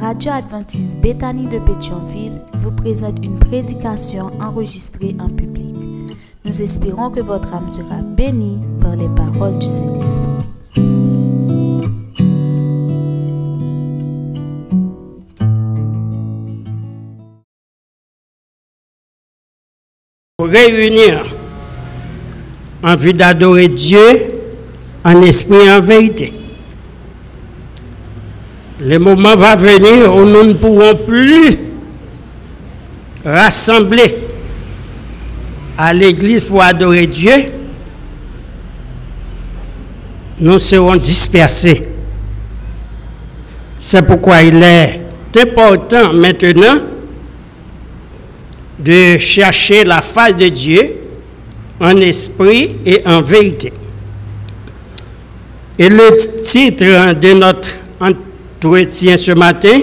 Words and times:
Radio 0.00 0.32
adventiste 0.32 0.96
Béthanie 1.00 1.48
de 1.48 1.58
Pétionville 1.58 2.42
vous 2.58 2.70
présente 2.70 3.24
une 3.24 3.38
prédication 3.38 4.30
enregistrée 4.40 5.16
en 5.18 5.28
public. 5.28 5.74
Nous 6.44 6.62
espérons 6.62 7.10
que 7.10 7.20
votre 7.20 7.54
âme 7.54 7.70
sera 7.70 8.02
bénie 8.02 8.60
par 8.80 8.94
les 8.94 9.08
paroles 9.08 9.58
du 9.58 9.66
Saint-Esprit. 9.66 10.26
réunir 20.38 21.24
en 22.82 22.94
vue 22.96 23.14
d'adorer 23.14 23.68
Dieu 23.68 23.98
en 25.04 25.20
esprit 25.22 25.56
et 25.56 25.72
en 25.72 25.80
vérité. 25.80 26.45
Le 28.78 28.98
moment 28.98 29.34
va 29.36 29.56
venir 29.56 30.14
où 30.14 30.24
nous 30.24 30.44
ne 30.44 30.52
pourrons 30.52 30.94
plus 30.96 31.58
rassembler 33.24 34.18
à 35.78 35.94
l'église 35.94 36.44
pour 36.44 36.62
adorer 36.62 37.06
Dieu. 37.06 37.32
Nous 40.38 40.58
serons 40.58 40.96
dispersés. 40.96 41.88
C'est 43.78 44.06
pourquoi 44.06 44.42
il 44.42 44.62
est 44.62 45.00
important 45.40 46.12
maintenant 46.12 46.78
de 48.78 49.16
chercher 49.18 49.84
la 49.84 50.02
face 50.02 50.36
de 50.36 50.48
Dieu 50.48 50.94
en 51.80 51.96
esprit 51.98 52.76
et 52.84 53.02
en 53.06 53.22
vérité. 53.22 53.72
Et 55.78 55.88
le 55.88 56.16
titre 56.42 57.14
de 57.14 57.32
notre 57.32 57.70
ce 59.16 59.32
matin, 59.32 59.80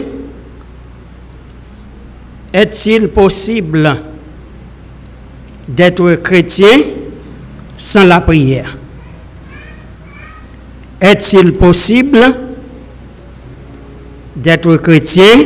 est-il 2.54 3.08
possible 3.10 4.02
d'être 5.68 6.16
chrétien 6.16 6.80
sans 7.78 8.06
la 8.06 8.22
prière? 8.22 8.78
Est-il 11.02 11.54
possible 11.54 12.20
d'être 14.36 14.78
chrétien 14.78 15.46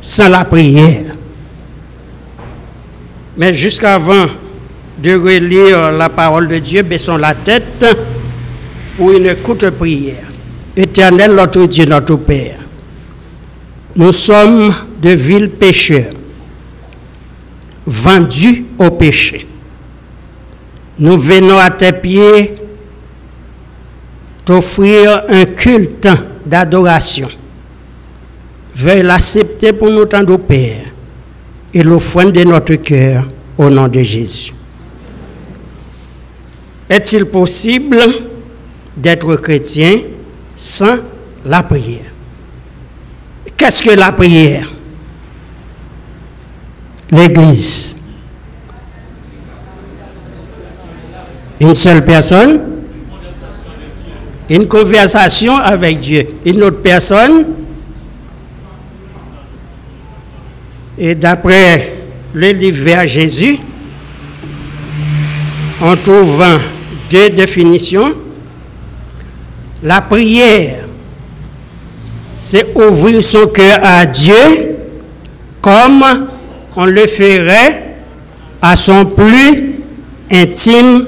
sans 0.00 0.28
la 0.28 0.44
prière? 0.44 1.14
Mais 3.36 3.54
jusqu'avant 3.54 4.26
de 4.98 5.14
relire 5.14 5.92
la 5.92 6.08
parole 6.08 6.48
de 6.48 6.58
Dieu, 6.58 6.82
baissons 6.82 7.16
la 7.16 7.34
tête 7.34 7.86
pour 8.96 9.12
une 9.12 9.34
courte 9.36 9.70
prière. 9.70 10.31
Éternel, 10.76 11.34
notre 11.34 11.64
Dieu, 11.66 11.84
notre 11.84 12.16
Père, 12.16 12.58
nous 13.94 14.12
sommes 14.12 14.74
de 15.02 15.10
vils 15.10 15.50
pécheurs, 15.50 16.14
vendus 17.86 18.64
au 18.78 18.90
péché. 18.90 19.46
Nous 20.98 21.18
venons 21.18 21.58
à 21.58 21.70
tes 21.70 21.92
pieds 21.92 22.54
t'offrir 24.44 25.24
un 25.28 25.44
culte 25.44 26.08
d'adoration. 26.46 27.28
Veuille 28.74 29.02
l'accepter 29.02 29.72
pour 29.74 29.90
nous 29.90 30.06
tendre 30.06 30.38
Père 30.38 30.86
et 31.74 31.82
l'offrande 31.82 32.32
de 32.32 32.44
notre 32.44 32.74
cœur 32.76 33.28
au 33.58 33.68
nom 33.68 33.88
de 33.88 34.02
Jésus. 34.02 34.54
Est-il 36.88 37.26
possible 37.26 37.98
d'être 38.96 39.36
chrétien 39.36 40.00
sans 40.62 40.94
la 41.44 41.60
prière 41.64 42.04
Qu'est-ce 43.56 43.82
que 43.82 43.90
la 43.90 44.12
prière? 44.12 44.68
L'Église. 47.10 47.96
Une 51.60 51.74
seule 51.74 52.04
personne? 52.04 52.60
Une 54.48 54.68
conversation 54.68 55.56
avec 55.56 55.98
Dieu. 55.98 56.28
Une 56.44 56.62
autre 56.62 56.80
personne? 56.80 57.46
Et 60.96 61.16
d'après 61.16 61.94
le 62.32 62.50
livre 62.52 62.84
vers 62.84 63.08
Jésus, 63.08 63.58
on 65.80 65.96
trouve 65.96 66.44
deux 67.10 67.30
définitions. 67.30 68.14
La 69.82 70.00
prière, 70.00 70.84
c'est 72.38 72.72
ouvrir 72.76 73.22
son 73.22 73.48
cœur 73.48 73.80
à 73.82 74.06
Dieu 74.06 74.76
comme 75.60 76.04
on 76.76 76.84
le 76.86 77.06
ferait 77.06 77.96
à 78.60 78.76
son 78.76 79.06
plus 79.06 79.80
intime. 80.30 81.06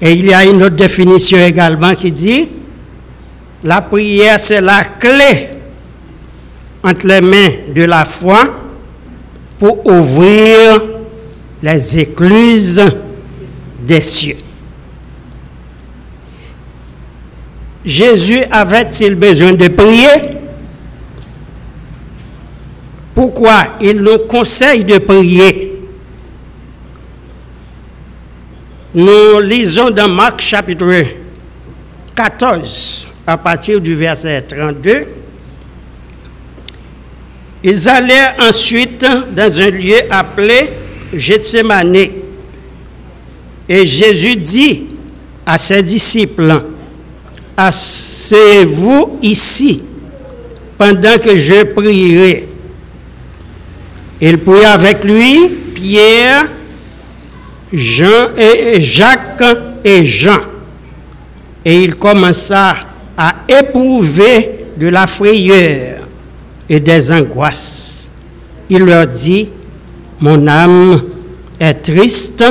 Et 0.00 0.12
il 0.12 0.26
y 0.26 0.34
a 0.34 0.44
une 0.44 0.62
autre 0.62 0.76
définition 0.76 1.38
également 1.38 1.94
qui 1.94 2.10
dit, 2.10 2.48
la 3.62 3.80
prière, 3.82 4.40
c'est 4.40 4.60
la 4.60 4.84
clé 4.84 5.50
entre 6.82 7.06
les 7.06 7.20
mains 7.20 7.50
de 7.74 7.82
la 7.84 8.04
foi 8.04 8.38
pour 9.58 9.86
ouvrir 9.86 10.82
les 11.62 11.98
écluses 11.98 12.82
des 13.86 14.00
cieux. 14.00 14.36
Jésus 17.84 18.42
avait-il 18.50 19.14
besoin 19.14 19.52
de 19.52 19.68
prier? 19.68 20.38
Pourquoi 23.14 23.76
il 23.80 23.96
nous 24.00 24.18
conseille 24.28 24.84
de 24.84 24.98
prier? 24.98 25.80
Nous 28.94 29.40
lisons 29.40 29.90
dans 29.90 30.08
Marc 30.08 30.40
chapitre 30.40 31.04
14 32.14 33.08
à 33.26 33.38
partir 33.38 33.80
du 33.80 33.94
verset 33.94 34.42
32. 34.42 35.06
Ils 37.62 37.88
allèrent 37.88 38.36
ensuite 38.40 39.04
dans 39.34 39.60
un 39.60 39.70
lieu 39.70 39.98
appelé 40.10 40.70
Gethsemane. 41.14 42.08
Et 43.68 43.86
Jésus 43.86 44.36
dit 44.36 44.86
à 45.46 45.56
ses 45.58 45.82
disciples, 45.82 46.62
Asseyez-vous 47.62 49.18
ici 49.20 49.82
pendant 50.78 51.18
que 51.18 51.36
je 51.36 51.62
prierai. 51.64 52.48
Il 54.18 54.38
prit 54.38 54.64
avec 54.64 55.04
lui 55.04 55.46
Pierre, 55.74 56.46
Jean 57.70 58.34
et 58.38 58.80
Jacques 58.80 59.58
et 59.84 60.06
Jean. 60.06 60.40
Et 61.62 61.84
il 61.84 61.96
commença 61.96 62.76
à 63.14 63.34
éprouver 63.46 64.64
de 64.78 64.88
la 64.88 65.06
frayeur 65.06 66.08
et 66.66 66.80
des 66.80 67.12
angoisses. 67.12 68.08
Il 68.70 68.84
leur 68.84 69.06
dit, 69.06 69.50
mon 70.18 70.46
âme 70.46 71.02
est 71.60 71.74
triste 71.74 72.42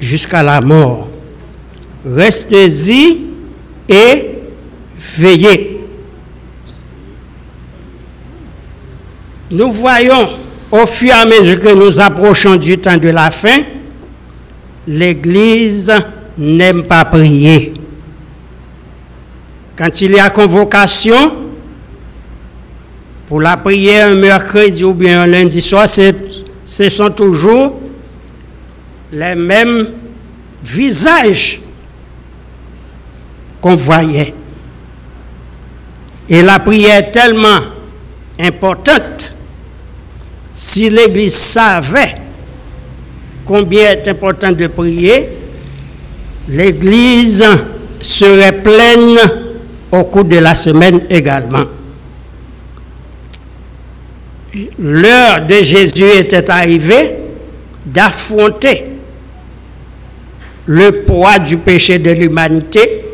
jusqu'à 0.00 0.42
la 0.42 0.60
mort. 0.60 1.08
Restez-y 2.04 3.27
et 3.88 4.30
veillez. 4.96 5.80
Nous 9.50 9.70
voyons 9.70 10.28
au 10.70 10.84
fur 10.86 11.08
et 11.08 11.12
à 11.12 11.24
mesure 11.24 11.60
que 11.60 11.74
nous 11.74 11.98
approchons 11.98 12.56
du 12.56 12.78
temps 12.78 12.98
de 12.98 13.08
la 13.08 13.30
fin, 13.30 13.62
l'Église 14.86 15.92
n'aime 16.36 16.82
pas 16.82 17.04
prier. 17.06 17.72
Quand 19.76 20.00
il 20.02 20.12
y 20.12 20.18
a 20.18 20.28
convocation, 20.28 21.48
pour 23.26 23.40
la 23.40 23.56
prière 23.56 24.08
un 24.08 24.14
mercredi 24.14 24.84
ou 24.84 24.92
bien 24.92 25.22
un 25.22 25.26
lundi 25.26 25.60
soir, 25.60 25.86
ce 25.88 26.88
sont 26.88 27.10
toujours 27.10 27.80
les 29.12 29.34
mêmes 29.34 29.88
visages 30.62 31.60
qu'on 33.60 33.74
voyait. 33.74 34.34
Et 36.28 36.42
la 36.42 36.58
prière 36.60 36.98
est 36.98 37.10
tellement 37.10 37.60
importante. 38.38 39.32
Si 40.52 40.90
l'Église 40.90 41.36
savait 41.36 42.16
combien 43.46 43.90
est 43.92 44.06
important 44.08 44.52
de 44.52 44.66
prier, 44.66 45.28
l'Église 46.48 47.44
serait 48.00 48.62
pleine 48.62 49.18
au 49.90 50.04
cours 50.04 50.24
de 50.24 50.36
la 50.36 50.54
semaine 50.54 51.02
également. 51.08 51.64
L'heure 54.78 55.46
de 55.46 55.62
Jésus 55.62 56.04
était 56.04 56.50
arrivée 56.50 57.14
d'affronter 57.86 58.84
le 60.66 61.02
poids 61.04 61.38
du 61.38 61.56
péché 61.56 61.98
de 61.98 62.10
l'humanité 62.10 63.07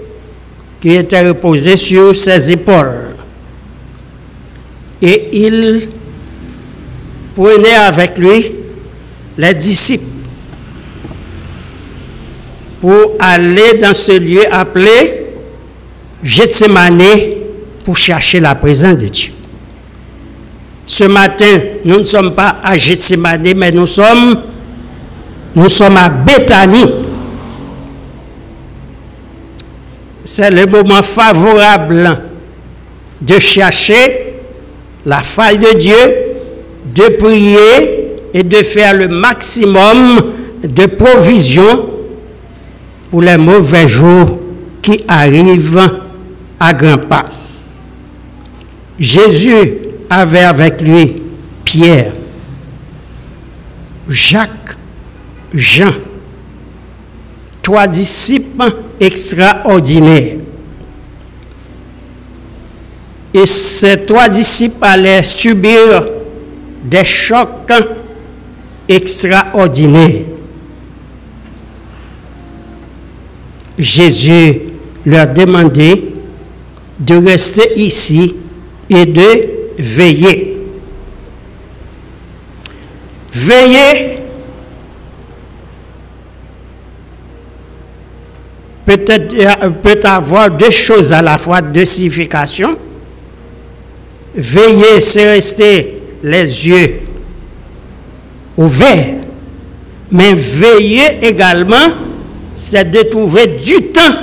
qui 0.85 0.91
était 0.97 1.27
reposé 1.27 1.79
sur 1.79 2.15
ses 2.15 2.51
épaules. 2.51 3.17
et 5.01 5.29
il 5.33 5.89
prenait 7.35 7.75
avec 7.75 8.19
lui 8.19 8.53
les 9.39 9.55
disciples 9.55 10.05
pour 12.83 13.13
aller 13.19 13.79
dans 13.81 13.95
ce 13.95 14.13
lieu 14.13 14.43
appelé 14.53 15.25
Gethsemane 16.23 17.03
pour 17.83 17.97
chercher 17.97 18.41
la 18.41 18.55
présence 18.55 18.99
de 18.99 19.07
Dieu. 19.09 19.33
Ce 20.85 21.05
matin, 21.05 21.61
nous 21.87 22.01
ne 22.01 22.03
sommes 22.03 22.35
pas 22.35 22.57
à 22.63 22.77
Gethsemane, 22.77 23.55
mais 23.57 23.73
nous 23.73 23.87
sommes, 23.87 24.39
nous 25.55 25.71
sommes 25.71 25.97
à 25.97 26.11
Bethanie. 26.11 27.14
C'est 30.25 30.51
le 30.51 30.67
moment 30.67 31.03
favorable 31.03 32.23
de 33.21 33.39
chercher 33.39 34.35
la 35.05 35.21
faille 35.21 35.59
de 35.59 35.79
Dieu, 35.79 35.95
de 36.95 37.17
prier 37.17 38.17
et 38.33 38.43
de 38.43 38.57
faire 38.57 38.95
le 38.95 39.09
maximum 39.09 40.33
de 40.63 40.87
provisions 40.87 41.91
pour 43.11 43.21
les 43.23 43.37
mauvais 43.37 43.87
jours 43.87 44.39
qui 44.81 45.05
arrivent 45.07 45.91
à 46.59 46.73
grands 46.73 46.99
pas. 46.99 47.27
Jésus 48.99 49.79
avait 50.09 50.41
avec 50.45 50.81
lui 50.81 51.23
Pierre, 51.65 52.13
Jacques, 54.09 54.77
Jean, 55.53 55.93
trois 57.63 57.87
disciples 57.87 58.84
extraordinaires. 59.01 60.37
Et 63.33 63.47
ces 63.47 64.05
trois 64.07 64.29
disciples 64.29 64.77
allaient 64.83 65.25
subir 65.25 66.07
des 66.85 67.05
chocs 67.05 67.73
extraordinaires. 68.89 70.23
Jésus 73.79 74.61
leur 75.05 75.27
demandait 75.35 76.05
de 77.01 77.17
rester 77.17 77.77
ici 77.81 78.37
et 78.89 79.05
de 79.07 79.49
veiller. 79.79 80.57
Veiller 83.33 84.14
peut-être 88.85 89.35
euh, 89.35 89.71
peut 89.71 90.01
avoir 90.05 90.51
deux 90.51 90.71
choses 90.71 91.13
à 91.13 91.23
la 91.23 91.39
fois, 91.39 91.61
deux 91.61 91.85
significations. 91.85 92.77
Veiller, 94.35 95.01
c'est 95.01 95.31
rester 95.33 96.03
les 96.23 96.69
yeux 96.69 97.01
ouverts. 98.57 99.15
Mais 100.11 100.35
veiller 100.35 101.19
également, 101.23 101.93
c'est 102.57 102.91
de 102.91 103.03
trouver 103.03 103.47
du 103.47 103.89
temps 103.89 104.17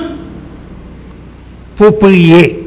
pour 1.75 1.97
prier. 1.97 2.59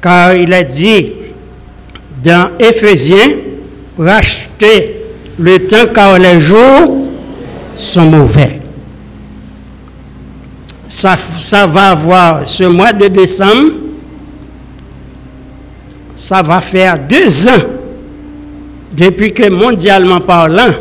Car 0.00 0.34
il 0.34 0.52
a 0.52 0.64
dit 0.64 1.12
dans 2.22 2.50
Éphésiens, 2.58 3.36
rachetez 3.98 4.96
le 5.38 5.66
temps 5.66 5.86
car 5.94 6.18
les 6.18 6.38
jours 6.38 7.01
sont 7.74 8.06
mauvais. 8.06 8.60
Ça, 10.88 11.16
va 11.66 11.90
avoir 11.90 12.46
ce 12.46 12.64
mois 12.64 12.92
de 12.92 13.08
décembre, 13.08 13.72
ça 16.14 16.42
va 16.42 16.60
faire 16.60 16.98
deux 16.98 17.48
ans 17.48 17.62
depuis 18.92 19.32
que 19.32 19.48
mondialement 19.48 20.20
parlant, 20.20 20.72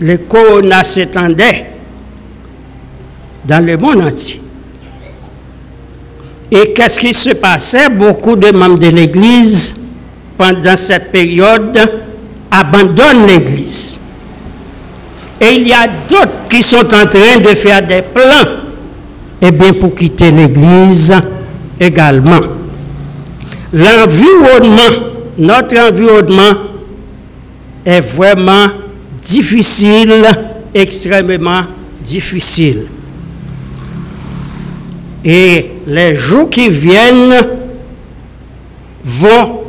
le 0.00 0.16
corona 0.18 0.84
s'étendait 0.84 1.66
dans 3.44 3.64
le 3.64 3.76
monde 3.78 4.02
entier. 4.02 4.42
Et 6.50 6.72
qu'est-ce 6.72 7.00
qui 7.00 7.12
se 7.12 7.30
passait? 7.30 7.88
Beaucoup 7.88 8.36
de 8.36 8.50
membres 8.50 8.78
de 8.78 8.88
l'Église, 8.88 9.74
pendant 10.36 10.76
cette 10.76 11.10
période, 11.10 11.78
abandonnent 12.50 13.26
l'Église. 13.26 13.98
Et 15.40 15.54
il 15.54 15.68
y 15.68 15.72
a 15.72 15.86
d'autres 16.08 16.48
qui 16.50 16.62
sont 16.62 16.78
en 16.78 17.06
train 17.06 17.38
de 17.38 17.48
faire 17.54 17.86
des 17.86 18.02
plans, 18.02 18.56
et 19.40 19.52
bien 19.52 19.72
pour 19.72 19.94
quitter 19.94 20.30
l'Église 20.30 21.14
également. 21.78 22.40
L'environnement, 23.72 25.06
notre 25.38 25.78
environnement 25.78 26.58
est 27.84 28.00
vraiment 28.00 28.66
difficile, 29.22 30.24
extrêmement 30.74 31.62
difficile. 32.02 32.86
Et 35.24 35.70
les 35.86 36.16
jours 36.16 36.50
qui 36.50 36.68
viennent 36.68 37.46
vont 39.04 39.60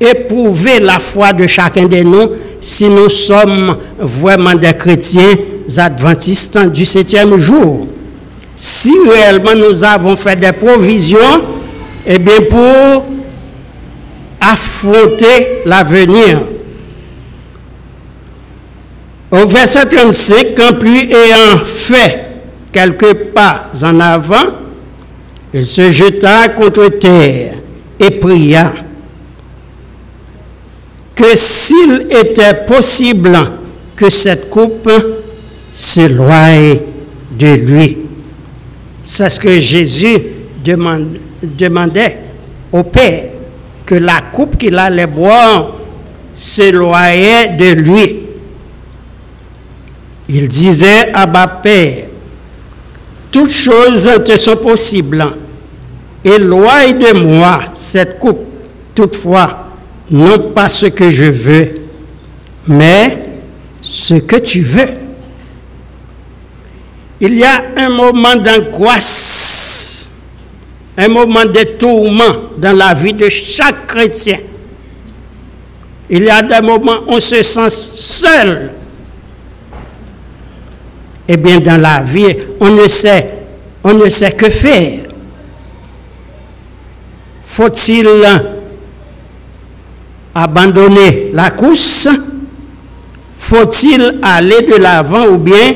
éprouver 0.00 0.80
la 0.80 0.98
foi 0.98 1.32
de 1.32 1.46
chacun 1.46 1.86
de 1.86 2.02
nous 2.02 2.30
si 2.64 2.88
nous 2.88 3.10
sommes 3.10 3.76
vraiment 3.98 4.54
des 4.54 4.72
chrétiens 4.72 5.36
adventistes 5.76 6.58
du 6.70 6.86
septième 6.86 7.36
jour. 7.36 7.86
Si 8.56 8.90
réellement 9.06 9.54
nous 9.54 9.84
avons 9.84 10.16
fait 10.16 10.36
des 10.36 10.52
provisions, 10.52 11.42
eh 12.06 12.18
bien 12.18 12.40
pour 12.48 13.04
affronter 14.40 15.62
l'avenir. 15.66 16.40
Au 19.30 19.44
verset 19.44 19.84
35, 19.84 20.46
quand 20.56 20.78
puis 20.78 21.12
ayant 21.12 21.58
fait 21.66 22.28
quelques 22.72 23.12
pas 23.34 23.70
en 23.82 24.00
avant, 24.00 24.54
il 25.52 25.66
se 25.66 25.90
jeta 25.90 26.48
contre 26.48 26.88
terre 26.98 27.56
et 28.00 28.10
pria 28.12 28.72
que 31.14 31.36
s'il 31.36 32.08
était 32.10 32.64
possible 32.66 33.38
que 33.94 34.10
cette 34.10 34.50
coupe 34.50 34.90
s'éloigne 35.72 36.80
de 37.38 37.54
lui. 37.54 37.98
C'est 39.02 39.28
ce 39.28 39.38
que 39.38 39.60
Jésus 39.60 40.18
demandait 40.62 42.18
au 42.72 42.82
Père, 42.82 43.26
que 43.86 43.94
la 43.94 44.20
coupe 44.32 44.56
qu'il 44.56 44.78
allait 44.78 45.06
boire 45.06 45.72
s'éloignait 46.34 47.56
de 47.56 47.72
lui. 47.74 48.20
Il 50.28 50.48
disait 50.48 51.12
à 51.12 51.26
ma 51.26 51.46
Père, 51.46 52.06
toutes 53.30 53.50
choses 53.50 54.10
te 54.24 54.36
sont 54.36 54.56
possibles. 54.56 55.24
Éloigne 56.24 56.98
de 56.98 57.18
moi 57.18 57.60
cette 57.74 58.18
coupe. 58.18 58.40
Toutefois, 58.94 59.63
non 60.14 60.38
pas 60.54 60.68
ce 60.68 60.86
que 60.86 61.10
je 61.10 61.24
veux, 61.24 61.74
mais 62.68 63.18
ce 63.82 64.14
que 64.14 64.36
tu 64.36 64.60
veux. 64.60 64.88
Il 67.20 67.34
y 67.34 67.42
a 67.42 67.64
un 67.76 67.88
moment 67.88 68.36
d'angoisse, 68.36 70.08
un 70.96 71.08
moment 71.08 71.44
de 71.44 71.64
tourment 71.76 72.36
dans 72.56 72.76
la 72.76 72.94
vie 72.94 73.12
de 73.12 73.28
chaque 73.28 73.88
chrétien. 73.88 74.38
Il 76.08 76.22
y 76.22 76.30
a 76.30 76.42
des 76.42 76.64
moments 76.64 77.00
où 77.08 77.14
on 77.14 77.20
se 77.20 77.42
sent 77.42 77.70
seul. 77.70 78.70
Eh 81.26 81.36
bien, 81.36 81.58
dans 81.58 81.80
la 81.80 82.02
vie, 82.02 82.36
on 82.60 82.70
ne 82.70 82.86
sait, 82.86 83.34
on 83.82 83.94
ne 83.94 84.08
sait 84.08 84.30
que 84.30 84.48
faire. 84.48 85.00
Faut-il 87.42 88.06
abandonner 90.34 91.30
la 91.32 91.50
course 91.50 92.08
Faut-il 93.36 94.18
aller 94.22 94.62
de 94.62 94.76
l'avant 94.76 95.26
ou 95.26 95.38
bien 95.38 95.74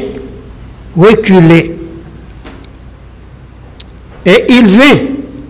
reculer? 0.96 1.76
Et 4.24 4.44
il 4.48 4.66
vint 4.66 4.98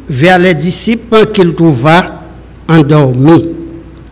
vers 0.09 0.39
les 0.39 0.55
disciples 0.55 1.27
qu'il 1.33 1.55
trouva 1.55 2.23
endormis. 2.69 3.49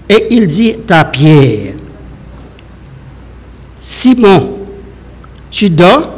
Et 0.08 0.28
il 0.30 0.46
dit 0.46 0.76
à 0.88 1.04
Pierre, 1.04 1.74
Simon, 3.80 4.58
tu 5.50 5.70
dors? 5.70 6.12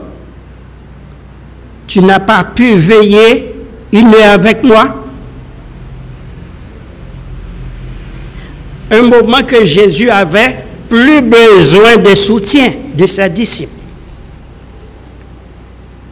Tu 1.86 2.00
n'as 2.00 2.20
pas 2.20 2.44
pu 2.44 2.74
veiller 2.74 3.54
une 3.92 4.14
heure 4.14 4.34
avec 4.34 4.62
moi 4.62 5.07
un 8.90 9.02
moment 9.02 9.42
que 9.42 9.64
Jésus 9.64 10.10
avait 10.10 10.56
plus 10.88 11.20
besoin 11.20 11.96
de 11.96 12.14
soutien 12.14 12.72
de 12.94 13.06
ses 13.06 13.28
disciples. 13.28 13.72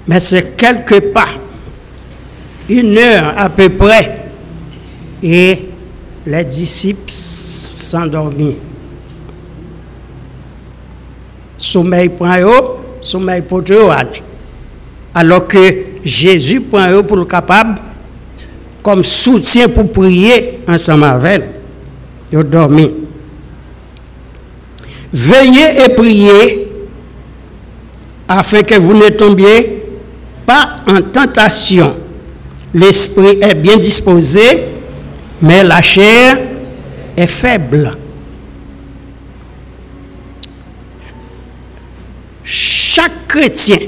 Mais 0.06 0.20
c'est 0.20 0.56
quelque 0.56 0.98
part 1.12 1.34
une 2.68 2.98
heure 2.98 3.34
à 3.36 3.48
peu 3.48 3.68
près, 3.70 4.14
et 5.22 5.68
les 6.26 6.44
disciples 6.44 7.04
s'endormirent. 7.10 8.56
Sommeil 11.56 12.08
prend 12.10 12.38
eux, 12.40 12.62
sommeil 13.00 13.42
pour 13.42 13.60
eux. 13.60 13.90
Alors 15.14 15.46
que 15.46 15.58
Jésus 16.04 16.60
prend 16.60 16.90
eux 16.90 17.02
pour 17.02 17.16
le 17.16 17.24
capable 17.24 17.80
comme 18.82 19.02
soutien 19.02 19.68
pour 19.68 19.90
prier 19.90 20.60
ensemble 20.68 21.04
avec. 21.04 21.55
Ils 22.32 22.42
dormi. 22.42 22.90
Veillez 25.12 25.84
et 25.84 25.94
priez 25.94 26.68
afin 28.28 28.62
que 28.62 28.74
vous 28.74 28.94
ne 28.94 29.08
tombiez 29.10 29.84
pas 30.44 30.76
en 30.86 31.00
tentation. 31.02 31.96
L'esprit 32.74 33.38
est 33.40 33.54
bien 33.54 33.76
disposé, 33.76 34.64
mais 35.40 35.62
la 35.62 35.80
chair 35.80 36.38
est 37.16 37.26
faible. 37.26 37.96
Chaque 42.44 43.26
chrétien, 43.26 43.78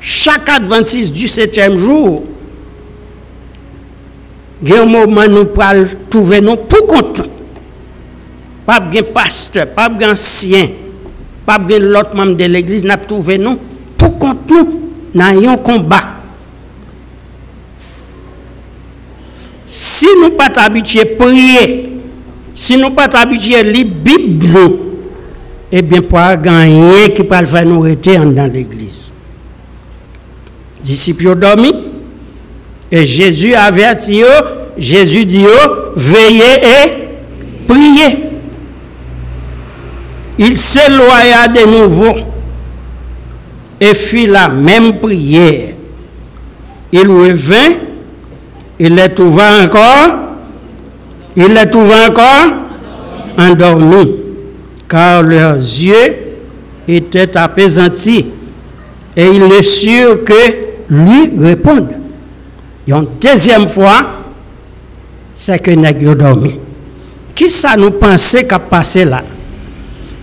chaque 0.00 0.48
adventiste 0.48 1.12
du 1.12 1.28
septième 1.28 1.78
jour, 1.78 2.24
il 4.62 4.68
y 4.68 4.72
a 4.74 4.82
un 4.82 4.86
moment 4.86 5.22
où 5.22 5.28
nous 5.28 5.44
pouvons 5.46 5.86
trouver 6.08 6.40
nous 6.40 6.56
pour 6.56 6.86
compte. 6.86 7.22
Pas 8.64 8.78
de 8.78 9.00
pasteur, 9.00 9.66
pas 9.68 9.88
de 9.88 10.04
ancien, 10.04 10.68
pas 11.44 11.58
de 11.58 11.74
l'autre 11.76 12.14
membre 12.14 12.36
de 12.36 12.44
l'église, 12.44 12.84
nous 12.84 12.92
trouvé 13.08 13.38
nous 13.38 13.58
pour 13.98 14.18
compte 14.18 14.48
nous 14.48 14.80
dans 15.14 15.48
un 15.50 15.56
combat. 15.56 16.18
Si 19.66 20.06
nous 20.06 20.24
ne 20.24 20.28
sommes 20.28 20.36
pas 20.36 20.62
habitués 20.62 21.00
à 21.00 21.16
prier, 21.16 21.98
si 22.54 22.74
nous 22.74 22.80
ne 22.80 22.84
sommes 22.84 22.94
pas 22.94 23.18
habitués 23.18 23.56
à 23.56 23.62
lire 23.62 23.86
la 23.86 24.16
Bible, 24.16 24.58
eh 25.72 25.82
bien, 25.82 26.02
pour 26.02 26.18
gagner 26.40 27.12
qui 27.14 27.22
peut 27.24 27.46
faire 27.46 27.64
nous 27.64 27.80
rester 27.80 28.18
dans 28.18 28.52
l'église. 28.52 29.14
Disciples 30.84 31.34
dormi? 31.34 31.91
Et 32.94 33.06
Jésus 33.06 33.54
avertit 33.54 34.22
Jésus 34.76 35.24
dit 35.24 35.46
veillez 35.96 36.42
et 36.62 36.92
priez. 37.66 38.18
Il 40.38 40.56
s'éloigna 40.58 41.48
de 41.48 41.66
nouveau 41.66 42.14
et 43.80 43.94
fit 43.94 44.26
la 44.26 44.48
même 44.48 44.98
prière. 45.00 45.74
Il 46.92 47.08
revint, 47.08 47.76
il 48.78 48.94
les 48.94 49.08
trouva 49.08 49.64
encore, 49.64 50.18
il 51.34 51.48
les 51.54 51.70
trouva 51.70 52.08
encore 52.10 52.46
endormis, 53.38 54.16
car 54.86 55.22
leurs 55.22 55.56
yeux 55.56 56.16
étaient 56.86 57.34
apaisantis, 57.36 58.26
et 59.16 59.26
il 59.26 59.42
est 59.44 59.62
sûr 59.62 60.22
que 60.24 60.34
lui 60.90 61.32
répondent. 61.40 62.01
Et 62.86 62.92
une 62.92 63.06
deuxième 63.20 63.68
fois, 63.68 64.24
c'est 65.34 65.58
que 65.58 65.70
nous 65.70 66.14
dormi. 66.14 66.58
Qui 67.34 67.48
ça 67.48 67.76
nous 67.76 67.92
pensait 67.92 68.46
qu'a 68.46 68.58
passé 68.58 69.04
là? 69.04 69.22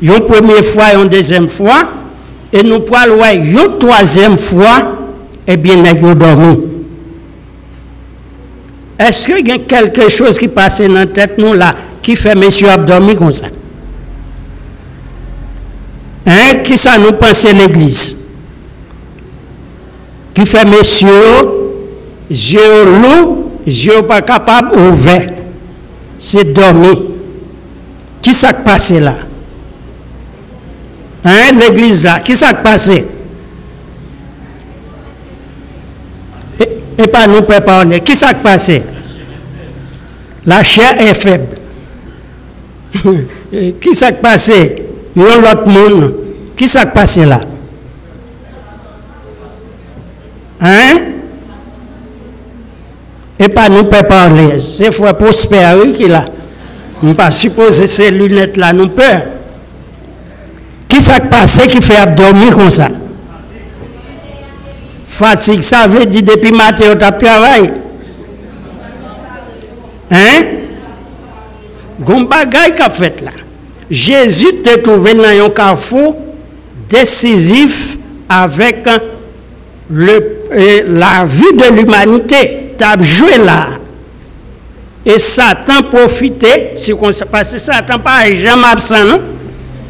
Une 0.01 0.19
première 0.21 0.63
fois 0.63 0.93
et 0.93 0.97
une 1.01 1.09
deuxième 1.09 1.47
fois, 1.47 1.89
et 2.51 2.63
nous 2.63 2.79
pouvons 2.81 3.23
une 3.23 3.77
troisième 3.79 4.37
fois, 4.37 4.97
eh 5.47 5.57
bien, 5.57 5.75
nous 5.77 6.15
dormi. 6.15 6.59
Est-ce 8.97 9.25
qu'il 9.27 9.47
y 9.47 9.51
a 9.51 9.57
quelque 9.59 10.09
chose 10.09 10.37
qui 10.37 10.47
passe 10.47 10.81
dans 10.81 10.93
la 10.93 11.05
tête 11.05 11.37
nous 11.37 11.53
là, 11.53 11.73
qui 12.01 12.15
fait 12.15 12.35
monsieur 12.35 12.67
dormi 12.85 13.15
comme 13.15 13.31
ça? 13.31 13.45
Hein? 16.25 16.55
Qui 16.63 16.77
ça 16.77 16.97
nous 16.97 17.13
pense 17.13 17.45
l'église? 17.45 18.27
Qui 20.33 20.45
fait 20.45 20.65
monsieur 20.65 21.58
yeux 22.29 22.85
lourds, 23.01 23.37
yeux 23.65 24.03
pas 24.03 24.21
capables 24.21 24.77
ouverts. 24.77 25.33
C'est 26.17 26.53
dormir. 26.53 26.97
Qui 28.21 28.33
s'est 28.33 28.63
passé 28.63 28.99
là? 28.99 29.15
Hein, 31.23 31.51
l'église 31.59 32.03
là, 32.03 32.19
qui 32.19 32.35
s'est 32.35 32.53
passé? 32.63 33.05
Et, 36.97 37.07
pas 37.07 37.27
nous 37.27 37.41
préparer. 37.41 38.01
Qui 38.01 38.15
s'est 38.15 38.33
passé? 38.43 38.83
La 40.45 40.63
chair 40.63 40.99
est 41.01 41.13
faible. 41.13 41.55
qui 43.81 43.93
s'est 43.93 44.13
passé? 44.13 44.85
A 45.15 45.19
l'autre 45.19 45.67
monde. 45.67 46.13
Qui 46.55 46.67
s'est 46.67 46.85
passé 46.87 47.25
là? 47.25 47.41
Hein? 50.61 51.09
Et 53.39 53.47
pas 53.59 53.67
nous 53.67 53.83
peut 53.83 54.07
parler. 54.07 54.57
C'est 54.57 54.89
frère 54.93 55.17
Prosper 55.17 55.75
qui 55.97 56.07
là. 56.07 56.23
Nous 57.03 57.13
pas 57.13 57.29
supposer 57.29 57.87
ces 57.87 58.09
lunettes 58.09 58.55
là 58.55 58.71
nous 58.71 58.87
peur. 58.87 59.23
Qui 60.87 61.01
s'est 61.01 61.19
passé 61.29 61.67
qui 61.67 61.81
fait 61.81 62.15
dormir 62.15 62.55
comme 62.55 62.71
ça? 62.71 62.87
Fatigue, 65.05 65.61
ça 65.61 65.87
veut 65.87 66.05
dire 66.05 66.23
depuis 66.23 66.53
matin 66.53 66.85
on 66.93 66.97
tape 66.97 67.19
travail. 67.19 67.73
Hein? 70.09 70.43
Gon 71.99 72.21
bagay 72.21 72.73
qu'a 72.75 72.89
fait 72.89 73.19
là. 73.21 73.31
Jésus 73.91 74.61
t'a 74.63 74.77
trouvé 74.77 75.15
dans 75.15 75.23
un 75.23 75.49
carrefour 75.49 76.15
décisif 76.89 77.97
avec 78.29 78.87
le, 79.89 80.43
la 80.87 81.25
vie 81.25 81.57
de 81.57 81.75
l'humanité. 81.75 82.58
Joué 83.01 83.37
là. 83.37 83.67
Et 85.05 85.17
Satan 85.17 85.83
profitait, 85.89 86.73
si 86.75 86.93
on 86.93 87.09
pas, 87.31 87.43
Satan 87.43 87.99
pas 87.99 88.31
jamais 88.33 88.67
absent? 88.67 88.95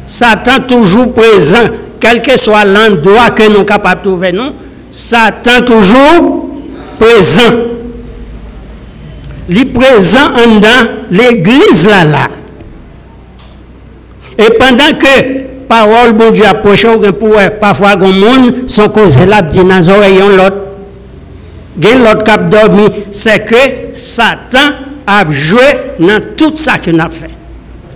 Satan 0.06 0.60
toujours 0.66 1.12
présent, 1.12 1.68
quel 1.98 2.22
que 2.22 2.36
soit 2.38 2.64
l'endroit 2.64 3.30
que 3.30 3.48
nous 3.48 3.56
sommes 3.56 3.66
capables 3.66 4.02
de 4.02 4.08
trouver, 4.08 4.32
non? 4.32 4.54
Satan 4.90 5.62
toujours 5.64 6.48
présent. 6.98 7.52
Il 9.48 9.58
est 9.58 9.64
présent 9.66 10.30
dans 10.60 10.88
l'église 11.10 11.86
là. 11.86 12.28
Et 14.38 14.50
pendant 14.58 14.96
que 14.98 15.66
parole 15.68 16.12
bon 16.12 16.30
Dieu 16.30 16.46
approche, 16.46 16.86
parfois, 17.60 17.94
le 17.96 18.06
monde 18.06 18.68
sont 18.68 18.88
causés 18.88 19.26
là, 19.26 19.42
dans 19.42 19.62
les 19.62 20.59
l'autre. 21.82 21.98
L'autre 21.98 22.32
a 22.32 22.38
dormi, 22.38 22.88
c'est 23.10 23.44
que 23.44 23.96
Satan 23.96 24.72
a 25.06 25.30
joué 25.30 25.60
dans 25.98 26.20
tout 26.36 26.54
ça 26.54 26.78
qu'il 26.78 27.00
a 27.00 27.10
fait. 27.10 27.30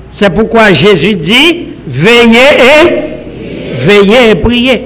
C'est 0.09 0.35
pourquoi 0.35 0.73
Jésus 0.73 1.14
dit, 1.17 1.69
veillez 1.87 2.57
et 2.59 3.05
veillez 3.76 4.31
et 4.31 4.35
priez. 4.37 4.85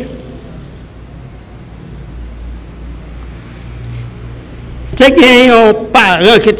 Tu 4.97 5.05
as 5.05 5.69
un 5.69 5.75
parent 5.93 6.40
qui 6.43 6.50
a 6.50 6.55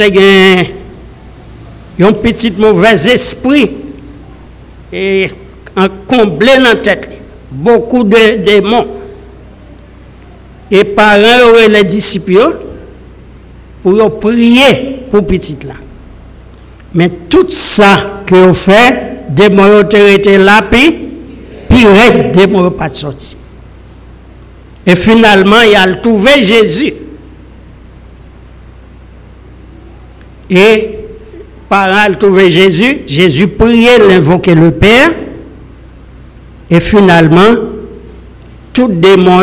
un 2.07 2.13
petit 2.13 2.53
mauvais 2.53 3.09
esprit 3.09 3.73
et 4.93 5.29
en 5.77 5.89
comblé 6.07 6.57
dans 6.57 6.71
la 6.71 6.77
tête. 6.77 7.11
Beaucoup 7.51 8.05
de 8.05 8.37
démons. 8.45 8.98
Et 10.71 10.85
parents 10.85 11.51
auraient 11.51 11.69
les 11.69 11.85
disciples 11.85 12.59
pour 13.83 14.21
prier 14.21 15.01
pour 15.11 15.27
petit 15.27 15.57
là. 15.67 15.75
Mais 16.95 17.09
tout 17.29 17.49
ça 17.49 18.23
que 18.27 18.35
vous 18.35 18.55
faites, 18.55 19.35
des 19.35 19.49
mots 19.49 19.83
été 19.83 20.39
là, 20.39 20.63
puis 20.71 21.07
pire, 21.69 22.33
des 22.33 22.47
mots 22.47 22.71
pas 22.71 22.89
sorti. 22.89 23.37
Et 24.87 24.97
finalement, 24.97 25.61
il 25.69 25.77
a 25.77 25.95
trouvé 25.97 26.43
Jésus. 26.43 26.95
Et 30.51 30.91
par 31.69 31.91
trouvé 32.19 32.51
Jésus, 32.51 33.03
Jésus 33.07 33.49
priait, 33.49 33.99
l'invoquait 33.99 34.55
le 34.55 34.71
Père. 34.71 35.11
Et 36.71 36.81
finalement, 36.81 37.55
tout 38.73 38.89
démon 38.89 39.43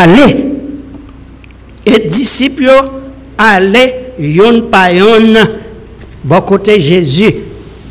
allait. 0.00 0.44
Et 1.84 2.06
disciples 2.06 2.70
allaient, 3.38 4.12
yon 4.18 4.62
par 4.70 4.90
yon, 4.90 5.34
bon 6.24 6.40
côté 6.40 6.80
Jésus, 6.80 7.34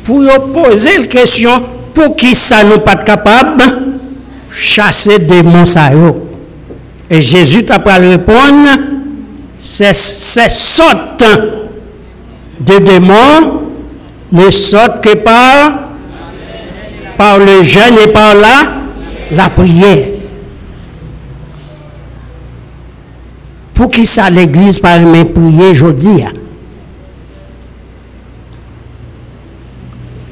pour 0.04 0.22
poser 0.52 0.98
la 0.98 1.06
question, 1.06 1.62
pour 1.94 2.14
qui 2.14 2.34
ça 2.34 2.62
nous 2.64 2.78
pas 2.78 2.96
capable? 2.96 3.62
Chasser 4.50 5.18
démons 5.18 5.64
ça 5.64 5.90
Et 7.10 7.20
Jésus 7.20 7.64
t'a 7.64 7.78
pas 7.78 7.96
répondre, 7.96 8.68
c'est 9.58 9.94
c'est 9.94 10.50
sorte 10.50 11.24
de 12.60 12.78
démons 12.78 13.62
ne 14.32 14.50
sortent 14.50 15.02
que 15.02 15.14
par, 15.16 15.90
par 17.16 17.38
le 17.38 17.62
jeûne 17.62 17.96
et 18.04 18.08
par 18.08 18.34
la 19.30 19.50
prière. 19.50 20.15
Pour 23.76 23.90
qui 23.90 24.06
ça 24.06 24.30
l'église 24.30 24.78
par 24.78 24.98
mes 25.00 25.26
prières 25.26 25.70
aujourd'hui? 25.70 26.24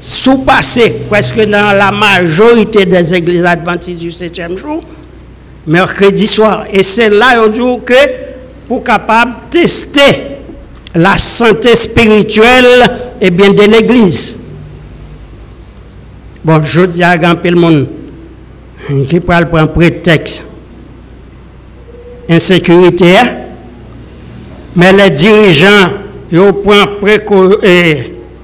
Sous 0.00 0.38
passé, 0.38 1.02
presque 1.10 1.40
dans 1.40 1.76
la 1.76 1.92
majorité 1.92 2.86
des 2.86 3.12
églises 3.12 3.44
adventistes 3.44 4.00
du 4.00 4.10
septième 4.10 4.56
jour, 4.56 4.82
mercredi 5.66 6.26
soir. 6.26 6.64
Et 6.72 6.82
c'est 6.82 7.10
là 7.10 7.46
aujourd'hui 7.46 7.84
que 7.84 7.94
pour 8.66 8.82
capable 8.82 9.34
tester 9.50 10.38
la 10.94 11.18
santé 11.18 11.76
spirituelle 11.76 13.16
et 13.20 13.30
bien 13.30 13.52
de 13.52 13.62
l'église. 13.62 14.40
Bon, 16.42 16.64
je 16.64 16.80
dis 16.82 17.02
à 17.02 17.18
grand 17.18 17.36
le 17.44 17.56
monde 17.56 17.88
qui 19.06 19.20
parle 19.20 19.50
pour 19.50 19.58
un 19.58 19.66
prétexte? 19.66 20.53
Insécurité, 22.28 23.12
mais 24.76 24.92
les 24.92 25.10
dirigeants 25.10 25.90
ils 26.30 26.52
prennent 26.52 27.58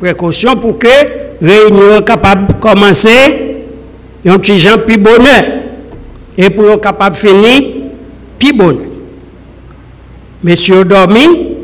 précaution 0.00 0.56
pour 0.56 0.78
que 0.78 0.88
réunion 1.40 2.02
capable 2.02 2.49
de 2.49 2.52
commencer 2.54 3.56
un 4.26 4.38
petit 4.38 4.58
gens 4.58 4.78
plus 4.78 4.99
bonheur 4.99 5.44
et 6.37 6.50
pour 6.50 6.70
être 6.70 6.80
capable 6.80 7.16
de 7.16 7.20
finir 7.20 7.62
plus 8.38 8.52
bonheur. 8.52 8.87
Monsieur 10.42 10.84
dormi, 10.84 11.56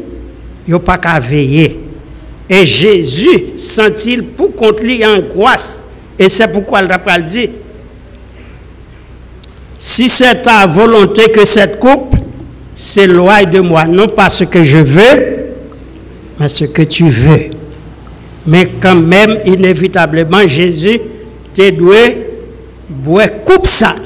il 0.67 0.75
a 0.75 0.79
pas 0.79 0.99
qu'à 0.99 1.21
veiller. 1.21 1.81
Et 2.49 2.67
Jésus 2.67 3.45
sent-il 3.57 4.23
pour 4.25 4.55
contre 4.55 4.83
lui 4.83 5.05
angoisse. 5.05 5.81
Et 6.19 6.29
c'est 6.29 6.49
pourquoi 6.53 6.83
il 6.83 6.91
a 6.91 7.19
dit, 7.21 7.51
si 9.79 10.09
c'est 10.09 10.43
ta 10.43 10.67
volonté 10.67 11.31
que 11.31 11.45
cette 11.45 11.79
coupe 11.79 12.15
s'éloigne 12.75 13.51
de 13.51 13.61
moi, 13.61 13.85
non 13.85 14.09
pas 14.09 14.29
ce 14.29 14.45
que 14.45 14.65
je 14.65 14.79
veux, 14.79 15.37
mais 16.39 16.49
ce 16.49 16.65
que 16.65 16.83
tu 16.83 17.09
veux. 17.09 17.51
Mais 18.47 18.69
quand 18.81 18.95
même, 18.95 19.39
inévitablement, 19.45 20.47
Jésus 20.47 21.01
t'est 21.53 21.73
doué, 21.73 22.27
coupe 23.45 23.67
ça. 23.67 23.97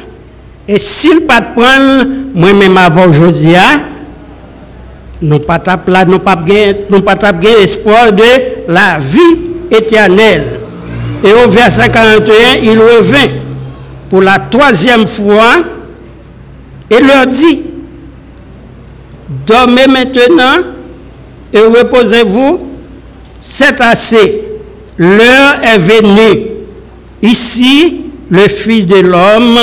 Et 0.67 0.79
s'il 0.79 1.21
pas 1.23 1.43
prendre, 1.43 2.07
moi-même 2.35 2.77
avant 2.77 3.09
aujourd'hui, 3.09 3.57
hein, 3.57 3.83
nous 5.21 5.39
pas 5.41 5.61
là, 5.87 6.05
nous 6.05 6.21
pas 6.21 6.43
nous 6.89 7.03
pas 7.03 7.19
espoir 7.61 8.13
de 8.13 8.23
la 8.69 8.99
vie 8.99 9.51
éternelle. 9.71 10.45
Et 11.23 11.33
au 11.33 11.49
verset 11.49 11.91
41, 11.91 12.61
il 12.63 12.79
revint 12.79 13.40
pour 14.11 14.21
la 14.21 14.39
troisième 14.41 15.07
fois 15.07 15.55
et 16.91 17.01
leur 17.01 17.29
dit, 17.29 17.63
dormez 19.47 19.87
maintenant 19.87 20.57
et 21.53 21.61
reposez-vous, 21.61 22.69
c'est 23.41 23.81
assez. 23.81 24.43
L'heure 24.99 25.63
est 25.63 25.79
venue. 25.79 26.47
Ici, 27.23 28.03
le 28.29 28.49
Fils 28.49 28.87
de 28.87 28.97
l'homme 28.97 29.59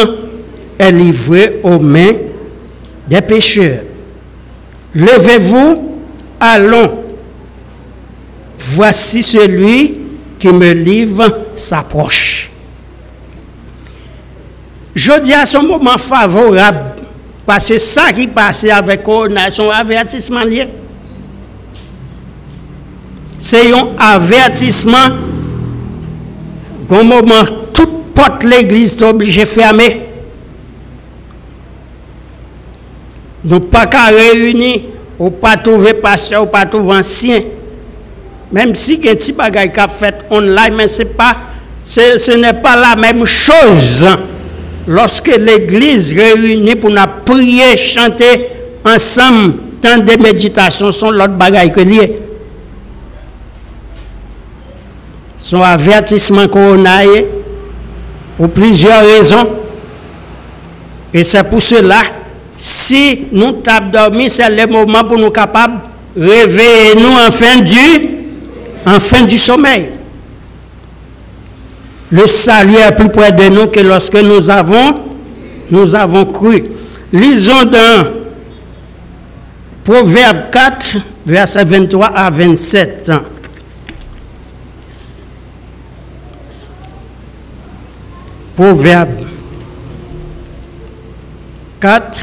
est 0.80 0.92
livré 0.92 1.60
aux 1.64 1.80
mains 1.80 2.14
des 3.08 3.22
pécheurs. 3.22 3.82
Levez-vous, 4.96 6.00
allons. 6.40 7.04
Voici 8.60 9.22
celui 9.22 9.98
qui 10.40 10.48
me 10.50 10.72
livre 10.72 11.46
s'approche. 11.56 12.37
Je 14.98 15.12
dis 15.20 15.32
à 15.32 15.46
ce 15.46 15.60
moment 15.60 16.00
favorable, 16.00 16.96
parce 17.46 17.68
que 17.68 17.78
ça 17.78 18.12
qui 18.12 18.26
passait 18.26 18.72
avec 18.72 19.08
eux, 19.08 19.28
son 19.52 19.70
avertissement 19.70 20.42
lié. 20.42 20.70
C'est 23.38 23.72
un 23.72 23.90
avertissement 23.96 25.10
qu'au 26.90 27.04
moment 27.04 27.44
toute 27.76 28.06
porte 28.16 28.44
l'église 28.44 28.98
est 28.98 29.04
obligée 29.04 29.42
de 29.42 29.46
fermer. 29.46 30.08
Nous 33.44 33.60
pas 33.60 33.86
qu'à 33.86 34.06
réunir, 34.06 34.82
ou 35.20 35.30
pas 35.30 35.58
trouver 35.58 35.94
pasteur, 35.94 36.42
ou 36.42 36.48
pas 36.48 36.66
trouver 36.66 36.96
ancien. 36.98 37.44
Même 38.52 38.74
si 38.74 38.96
il 38.96 39.06
y 39.06 39.10
a 39.10 39.12
un 39.12 39.16
petit 39.16 39.32
bagage 39.32 39.74
qui 39.74 39.94
fait 39.94 40.26
online, 40.32 40.74
mais 40.76 40.88
ce 40.88 41.04
n'est 42.32 42.54
pas 42.54 42.76
la 42.76 42.96
même 42.96 43.24
chose. 43.26 44.08
Lorsque 44.88 45.28
l'église 45.28 46.14
réunit 46.18 46.76
pour 46.76 46.90
nous 46.90 47.02
prier, 47.26 47.76
chanter 47.76 48.48
ensemble, 48.86 49.56
tant 49.82 49.98
de 49.98 50.16
méditations 50.22 50.92
sont 50.94 51.12
l'autre 51.12 51.34
bagage 51.34 51.72
que 51.74 51.82
lié. 51.82 52.20
Son 55.38 55.62
avertissement 55.62 56.48
qu'on 56.48 56.86
a 56.86 57.04
pour 58.38 58.50
plusieurs 58.50 59.02
raisons. 59.02 59.50
Et 61.14 61.24
c'est 61.24 61.44
pour 61.50 61.62
cela 61.62 62.02
si 62.58 63.28
nous 63.32 63.54
tapons 63.54 64.28
c'est 64.30 64.50
le 64.50 64.66
moment 64.68 65.04
pour 65.04 65.18
nous 65.18 65.30
capables 65.32 65.82
de 66.16 66.24
réveiller 66.28 66.96
nous 66.96 67.14
en 68.86 69.00
fin 69.00 69.22
du 69.24 69.38
sommeil. 69.38 69.97
Le 72.12 72.26
salut 72.26 72.76
est 72.76 72.96
plus 72.96 73.10
près 73.10 73.32
de 73.32 73.50
nous 73.50 73.68
que 73.68 73.82
lorsque 73.82 74.16
nous 74.16 74.50
avons, 74.50 75.04
nous 75.70 75.94
avons 75.96 76.26
cru. 76.26 76.64
Lisons 77.12 77.66
dans 77.66 78.12
Proverbe 79.84 80.50
4, 80.52 80.98
verset 81.26 81.64
23 81.66 82.08
à 82.08 82.30
27. 82.30 83.12
Proverbe 88.56 89.10
4, 91.80 92.20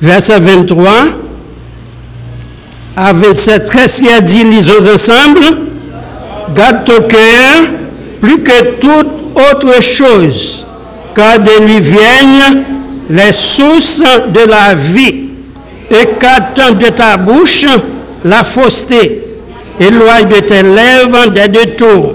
verset 0.00 0.40
23, 0.40 0.90
avec 2.96 3.36
cette 3.36 3.66
13 3.66 4.00
qui 4.00 4.08
a 4.08 4.20
dit, 4.20 4.44
lisons 4.44 4.94
ensemble, 4.94 5.40
garde 6.54 6.84
ton 6.84 7.02
cœur 7.02 7.68
plus 8.20 8.42
que 8.42 8.76
toute 8.80 9.06
autre 9.34 9.82
chose, 9.82 10.66
car 11.14 11.38
de 11.38 11.64
lui 11.64 11.80
viennent 11.80 12.64
les 13.10 13.32
sources 13.32 14.02
de 14.28 14.48
la 14.48 14.74
vie, 14.74 15.28
et 15.90 16.06
qu'attend 16.18 16.72
de 16.72 16.86
ta 16.86 17.16
bouche 17.16 17.66
la 18.24 18.44
fausseté, 18.44 19.24
éloigne 19.78 20.28
de 20.28 20.40
tes 20.40 20.62
lèvres 20.62 21.30
des 21.30 21.48
détours, 21.48 22.14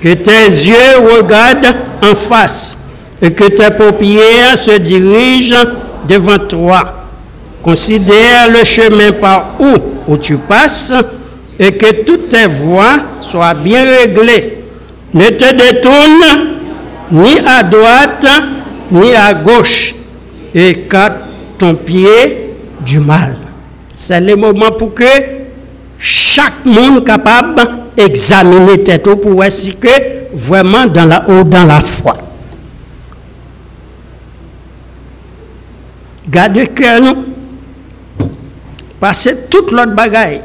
que 0.00 0.14
tes 0.14 0.46
yeux 0.46 1.16
regardent 1.16 1.74
en 2.02 2.14
face, 2.14 2.82
et 3.20 3.32
que 3.32 3.44
tes 3.44 3.70
paupières 3.70 4.56
se 4.56 4.72
dirigent 4.72 5.56
devant 6.06 6.38
toi 6.38 7.05
Considère 7.66 8.48
le 8.48 8.62
chemin 8.62 9.10
par 9.10 9.56
où, 9.58 10.12
où 10.12 10.16
tu 10.16 10.36
passes 10.36 10.92
et 11.58 11.72
que 11.72 12.04
toutes 12.04 12.28
tes 12.28 12.46
voies 12.46 13.00
soient 13.20 13.54
bien 13.54 13.82
réglées. 13.84 14.62
Ne 15.12 15.30
te 15.30 15.52
détourne 15.52 16.54
ni 17.10 17.40
à 17.44 17.64
droite 17.64 18.24
ni 18.92 19.12
à 19.16 19.34
gauche 19.34 19.96
et 20.54 20.82
qu'à 20.88 21.22
ton 21.58 21.74
pied 21.74 22.54
du 22.82 23.00
mal. 23.00 23.36
C'est 23.92 24.20
le 24.20 24.36
moment 24.36 24.70
pour 24.70 24.94
que 24.94 25.02
chaque 25.98 26.64
monde 26.64 27.02
capable 27.04 27.62
d'examiner 27.96 28.84
tête 28.84 29.12
pour 29.12 29.32
voir 29.32 29.50
si 29.50 29.74
que 29.74 29.88
vraiment 30.34 30.86
dans 30.86 31.06
la, 31.06 31.28
ou 31.28 31.42
dans 31.42 31.64
la 31.64 31.80
foi. 31.80 32.16
Garde 36.28 36.72
cœur 36.72 37.00
nous 37.00 37.35
Pase 39.00 39.34
tout 39.52 39.74
lot 39.76 39.92
bagay, 39.96 40.40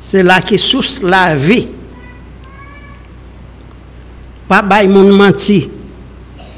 se 0.00 0.22
la 0.24 0.40
ki 0.44 0.56
sous 0.60 1.00
la 1.04 1.34
vi. 1.36 1.66
Pa 4.48 4.62
bay 4.66 4.88
moun 4.90 5.12
manti, 5.14 5.60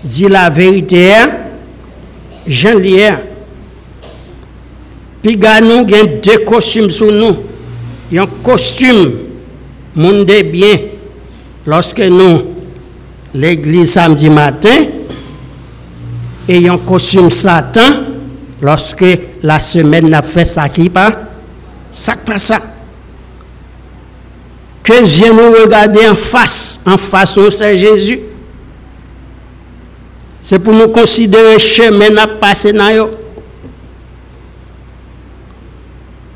di 0.05 0.31
la 0.31 0.47
verite 0.55 1.03
ya, 1.03 1.25
jan 2.47 2.79
li 2.83 2.95
ya. 3.01 3.17
Pi 5.23 5.35
ga 5.39 5.59
nou 5.63 5.87
gen 5.87 6.17
de 6.23 6.39
kostyum 6.47 6.89
sou 6.91 7.11
nou. 7.15 7.43
Yon 8.13 8.31
kostyum 8.47 9.05
moun 9.99 10.23
de 10.29 10.39
bien. 10.47 10.89
Lorske 11.67 12.09
nou 12.11 12.41
l'eglis 13.39 13.95
samdi 13.95 14.31
matin, 14.33 14.89
e 16.51 16.59
yon 16.59 16.81
kostyum 16.87 17.31
satan, 17.33 18.12
lorsque 18.63 19.05
la 19.43 19.59
semaine 19.59 20.09
n'a 20.09 20.23
fait 20.23 20.45
ça 20.45 20.69
qui 20.69 20.89
pas, 20.89 21.13
ça 21.91 22.17
pas 22.17 22.39
ça. 22.39 22.63
Que 24.83 25.05
Dieu 25.05 25.33
nous 25.33 25.53
regarde 25.63 25.99
en 26.11 26.15
face, 26.15 26.81
en 26.87 26.97
face 26.97 27.37
au 27.37 27.51
Seigneur 27.51 27.97
Jésus. 27.97 28.21
C'est 30.41 30.59
pour 30.59 30.73
nous 30.73 30.89
considérer 30.89 31.59
chemin 31.59 32.17
à 32.17 32.27
passer 32.27 32.73
dans. 32.73 33.11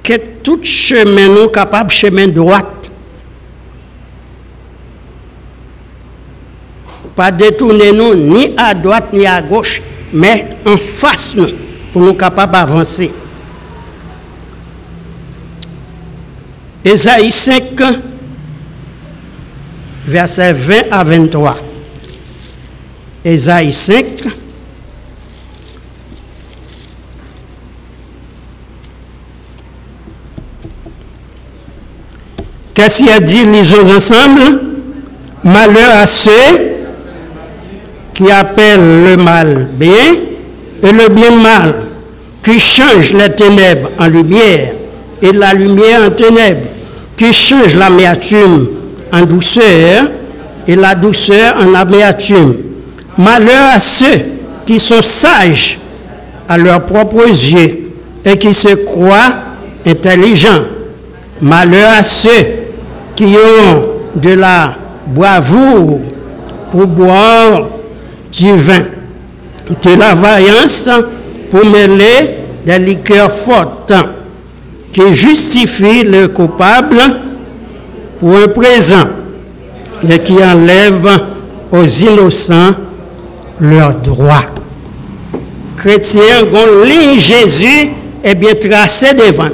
Que 0.03 0.15
tout 0.43 0.61
chemin 0.63 1.29
nous 1.29 1.49
capable 1.49 1.91
chemin 1.91 2.29
droit. 2.29 2.63
Pas 7.17 7.33
détourner 7.33 7.93
nous 7.93 8.15
ni 8.15 8.53
à 8.57 8.75
droite 8.75 9.13
ni 9.13 9.27
à 9.27 9.41
gauche, 9.43 9.81
mais 10.13 10.47
en 10.65 10.77
face 10.77 11.35
nous 11.35 11.67
pour 11.97 12.05
nous 12.05 12.13
capables 12.13 12.53
d'avancer. 12.53 13.11
Ésaïe 16.85 17.31
5, 17.31 17.63
verset 20.07 20.53
20 20.53 20.75
à 20.91 21.03
23. 21.03 21.57
Ésaïe 23.25 23.73
5, 23.73 24.05
Qu'est-ce 32.75 32.99
qu'il 32.99 33.09
a 33.09 33.21
dit, 33.21 33.47
lisons 33.47 33.97
ensemble? 33.97 34.61
Malheur 35.43 35.93
à 35.95 36.05
ceux 36.05 36.31
qui 38.13 38.31
appellent 38.31 39.03
le 39.03 39.17
mal 39.17 39.69
bien 39.73 40.27
et 40.83 40.93
le 40.93 41.09
bien 41.09 41.31
mal, 41.31 41.86
qui 42.47 42.61
changent 42.61 43.13
les 43.13 43.31
ténèbres 43.31 43.91
en 43.99 44.07
lumière 44.07 44.73
et 45.21 45.33
la 45.33 45.53
lumière 45.53 46.03
en 46.07 46.11
ténèbres, 46.11 46.69
qui 47.17 47.33
changent 47.33 47.75
l'amertume 47.75 48.69
en 49.13 49.23
douceur 49.23 50.05
et 50.69 50.77
la 50.77 50.95
douceur 50.95 51.57
en 51.61 51.75
amertume. 51.75 52.57
Malheur 53.19 53.71
à 53.75 53.81
ceux 53.81 54.21
qui 54.65 54.79
sont 54.79 55.03
sages 55.03 55.81
à 56.49 56.57
leurs 56.57 56.87
propres 56.87 57.27
yeux 57.27 57.91
et 58.25 58.39
qui 58.39 58.55
se 58.55 58.69
croient 58.85 59.35
intelligents. 59.85 60.63
Malheur 61.41 61.95
à 61.99 62.05
ceux 62.05 62.47
qui 63.17 63.25
ont 63.25 63.89
de 64.21 64.31
la 64.35 64.77
bravoure 65.09 65.99
pour 66.71 66.87
boire 66.87 67.71
du 68.31 68.55
vin, 68.57 68.85
de 69.83 69.95
la 69.99 70.15
vaillance 70.15 70.89
pour 71.51 71.65
mêler 71.65 72.39
des 72.65 72.79
liqueurs 72.79 73.33
fortes, 73.33 73.93
qui 74.93 75.15
justifient 75.15 76.05
le 76.05 76.29
coupable 76.29 76.97
pour 78.19 78.35
un 78.37 78.49
présent 78.49 79.09
et 80.09 80.19
qui 80.21 80.33
enlèvent 80.43 81.21
aux 81.71 81.85
innocents 81.85 82.75
leurs 83.61 83.95
droits. 83.95 84.47
Chrétiens, 85.77 86.45
gon 86.51 86.83
ligne 86.85 87.19
Jésus 87.19 87.91
est 88.25 88.35
bien 88.35 88.55
tracé 88.55 89.13
devant 89.15 89.49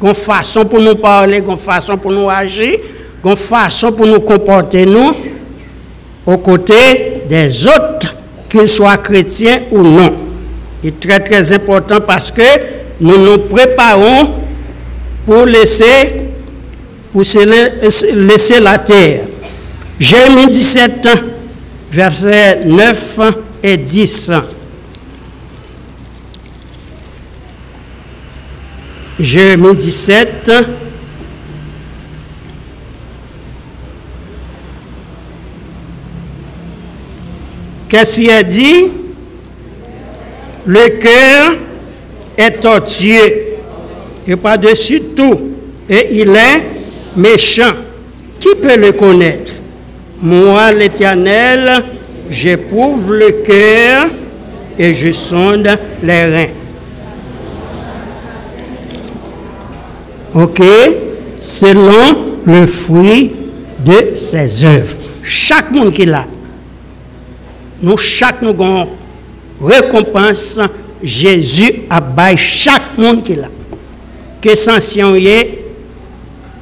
nous. 0.00 0.14
Façon 0.14 0.64
pour 0.64 0.80
nous 0.80 0.94
parler, 0.94 1.42
gon 1.42 1.56
façon 1.56 1.98
pour 1.98 2.12
nous 2.12 2.30
agir, 2.30 2.78
gon 3.22 3.36
façon 3.36 3.92
pour 3.92 4.06
nous 4.06 4.20
comporter 4.20 4.86
nous 4.86 5.12
aux 6.26 6.38
côtés 6.38 7.22
des 7.28 7.66
autres, 7.66 8.14
qu'ils 8.48 8.68
soient 8.68 8.96
chrétiens 8.96 9.60
ou 9.70 9.82
non. 9.82 10.27
C'est 10.82 11.00
très 11.00 11.20
très 11.20 11.52
important 11.52 12.00
parce 12.00 12.30
que 12.30 12.42
nous 13.00 13.18
nous 13.18 13.38
préparons 13.38 14.32
pour 15.26 15.44
laisser, 15.44 16.30
pour 17.12 17.24
se 17.24 18.14
laisser 18.14 18.60
la 18.60 18.78
terre. 18.78 19.22
Jérémie 19.98 20.46
17, 20.48 21.08
versets 21.90 22.64
9 22.64 23.18
et 23.62 23.76
10. 23.76 24.30
Jérémie 29.18 29.74
17, 29.74 30.52
Qu'est-ce 37.88 38.16
qu'il 38.16 38.30
a 38.30 38.42
dit? 38.42 38.92
Le 40.68 40.98
cœur 40.98 41.52
est 42.36 42.60
tortueux 42.60 43.56
et 44.26 44.36
par-dessus 44.36 45.00
tout, 45.16 45.52
et 45.88 46.08
il 46.20 46.28
est 46.28 46.66
méchant. 47.16 47.72
Qui 48.38 48.48
peut 48.54 48.76
le 48.76 48.92
connaître? 48.92 49.54
Moi, 50.20 50.70
l'Éternel, 50.72 51.82
j'éprouve 52.28 53.14
le 53.14 53.30
cœur 53.46 54.08
et 54.78 54.92
je 54.92 55.10
sonde 55.10 55.70
les 56.02 56.24
reins. 56.26 56.52
Ok? 60.34 60.60
Selon 61.40 62.42
le 62.44 62.66
fruit 62.66 63.32
de 63.86 64.14
ses 64.14 64.66
œuvres. 64.66 64.96
Chaque 65.22 65.70
monde 65.70 65.94
qui 65.94 66.04
l'a 66.04 66.26
nous 67.80 67.96
chaque 67.96 68.42
nous 68.42 68.50
avons 68.50 68.88
récompense 69.60 70.60
Jésus 71.02 71.82
a 71.90 72.00
chaque 72.36 72.96
monde 72.98 73.22
qui 73.22 73.36
l'a 73.36 73.48
que 74.40 74.54
c'est 74.54 74.70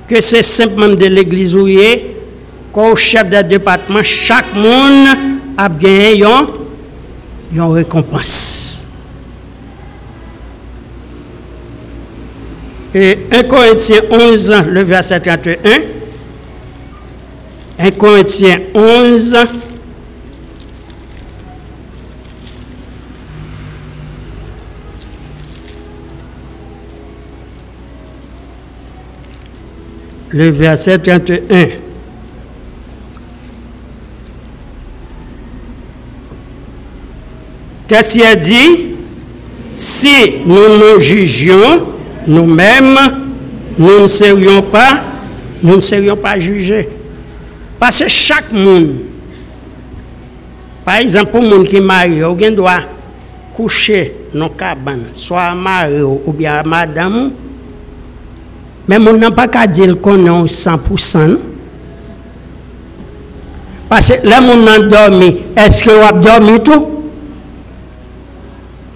que 0.08 0.20
c'est 0.20 0.42
simplement 0.42 0.94
de 0.94 1.06
l'église 1.06 1.54
ou 1.56 1.68
qu'au 2.72 2.94
chef 2.96 3.28
de 3.28 3.42
département 3.42 4.02
chaque 4.02 4.54
monde 4.54 5.08
a 5.56 5.68
gagné 5.68 6.24
une 7.52 7.62
récompense. 7.62 8.86
Et 12.94 13.18
1 13.30 13.42
Corinthiens 13.42 14.02
11 14.10 14.64
le 14.68 14.82
verset 14.82 15.20
31 15.20 15.56
1 17.78 17.90
Corinthiens 17.92 18.58
11 18.74 19.36
le 30.30 30.50
verset 30.50 30.98
31. 30.98 31.68
Qu'est-ce 37.88 38.12
qu'il 38.12 38.22
a 38.24 38.34
dit? 38.34 38.96
Si 39.72 40.38
nous 40.44 40.78
nous 40.78 41.00
jugions 41.00 41.86
nous-mêmes, 42.26 42.98
nous 43.78 44.02
ne 44.02 44.06
serions 44.08 44.62
pas, 44.62 45.02
nous 45.62 45.76
ne 45.76 45.80
serions 45.80 46.16
pas 46.16 46.38
jugés. 46.38 46.88
Parce 47.78 47.98
que 47.98 48.08
chaque 48.08 48.50
monde, 48.52 48.96
par 50.84 50.96
exemple, 50.96 51.30
pour 51.30 51.42
monde 51.42 51.66
qui 51.66 51.76
est 51.76 51.80
marié, 51.80 52.24
il 52.40 52.56
doit 52.56 52.80
coucher 53.54 54.14
dans 54.34 54.48
cabane, 54.48 55.08
soit 55.12 55.54
marié 55.54 56.02
ou 56.02 56.32
bien 56.32 56.62
madame, 56.64 57.30
mais 58.88 58.98
on 58.98 59.12
n'a 59.14 59.30
pas 59.30 59.48
qu'à 59.48 59.66
dire 59.66 60.00
qu'on 60.00 60.44
est 60.44 60.48
100%. 60.48 61.38
Parce 63.88 64.08
que 64.08 64.26
là, 64.26 64.40
on 64.42 64.66
a 64.66 64.78
dormi. 64.80 65.38
Est-ce 65.56 65.84
que 65.84 65.90
vous 65.90 66.02
avez 66.02 66.20
dormi 66.20 66.60
tout? 66.60 66.86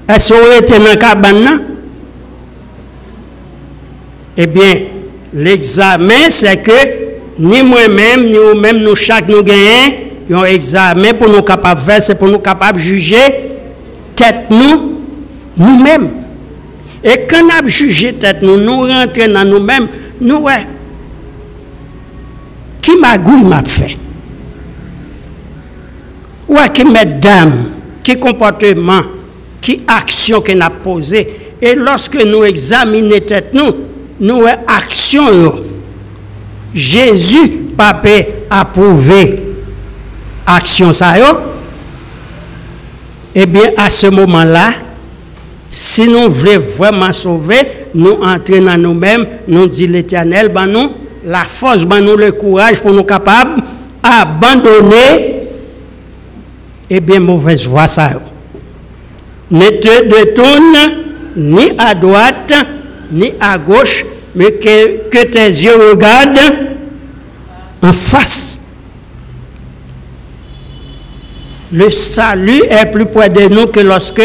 Est-ce 0.08 0.32
que 0.32 0.34
vous 0.34 0.50
êtes 0.50 0.70
dans 0.70 0.84
la 0.84 0.96
cabane? 0.96 1.62
Eh 4.36 4.46
bien, 4.46 4.80
l'examen, 5.32 6.30
c'est 6.30 6.62
que 6.62 6.72
ni 7.38 7.62
moi-même, 7.62 8.26
ni 8.26 8.36
vous-même, 8.36 8.78
nous 8.78 8.94
chaque 8.94 9.28
nous 9.28 9.42
gagnons 9.42 10.42
un 10.42 10.44
examen 10.44 11.14
pour 11.14 11.28
nous 11.28 11.42
capables 11.42 11.80
faire, 11.80 12.02
c'est 12.02 12.18
pour 12.18 12.28
nous 12.28 12.38
capables 12.38 12.78
de 12.78 12.82
juger 12.82 13.50
tête 14.14 14.46
nous, 14.50 15.00
nous-mêmes. 15.56 16.19
Et 17.02 17.26
quand 17.28 17.44
on 17.44 17.48
a 17.48 17.66
jugé 17.66 18.12
tête 18.14 18.42
nous, 18.42 18.58
nous 18.58 18.80
rentrons 18.80 19.32
dans 19.32 19.44
nous-mêmes, 19.44 19.88
nous, 20.20 20.36
ouais, 20.36 20.66
qui 22.82 22.96
magouille 22.96 23.44
m'a 23.44 23.62
fait? 23.64 23.96
Ouais, 26.48 26.68
qui 26.72 26.84
mesdames, 26.84 27.70
qui 28.02 28.18
comportement, 28.18 29.02
qui 29.60 29.82
action 29.86 30.40
qu'on 30.40 30.60
a 30.60 30.70
posé. 30.70 31.36
Et 31.62 31.74
lorsque 31.74 32.16
nous 32.16 32.44
examinons 32.44 33.20
tête 33.20 33.54
nous, 33.54 33.74
nous, 34.20 34.42
ouais, 34.42 34.58
action, 34.66 35.60
Jésus 36.74 37.48
pas 37.76 37.94
peut 37.94 38.24
approuver 38.50 39.42
action 40.46 40.92
ça 40.92 41.14
eh 43.34 43.46
bien 43.46 43.70
à 43.76 43.90
ce 43.90 44.08
moment-là, 44.08 44.72
si 45.70 46.08
nous 46.08 46.28
voulons 46.28 46.58
vraiment 46.58 47.12
sauver, 47.12 47.58
nous 47.94 48.18
entrons 48.22 48.62
dans 48.62 48.76
nous-mêmes, 48.80 49.26
nous 49.46 49.68
dit 49.68 49.86
l'Éternel, 49.86 50.48
ben 50.48 50.66
nous, 50.66 50.90
la 51.24 51.44
force, 51.44 51.84
ben 51.84 52.00
nous 52.00 52.16
le 52.16 52.32
courage 52.32 52.80
pour 52.80 52.92
nous 52.92 53.04
capables 53.04 53.62
abandonner, 54.02 55.48
eh 56.88 57.00
bien 57.00 57.20
mauvaise 57.20 57.66
voie 57.66 57.86
ça. 57.86 58.10
Ne 59.50 59.68
te 59.68 60.08
détourne 60.08 60.96
ni 61.36 61.72
à 61.78 61.94
droite, 61.94 62.52
ni 63.12 63.32
à 63.40 63.58
gauche, 63.58 64.04
mais 64.34 64.52
que 64.52 65.24
tes 65.26 65.46
yeux 65.46 65.90
regardent 65.90 66.54
en 67.82 67.92
face. 67.92 68.60
Le 71.72 71.90
salut 71.90 72.62
est 72.68 72.86
plus 72.90 73.06
près 73.06 73.30
de 73.30 73.42
nous 73.48 73.68
que 73.68 73.80
lorsque 73.80 74.22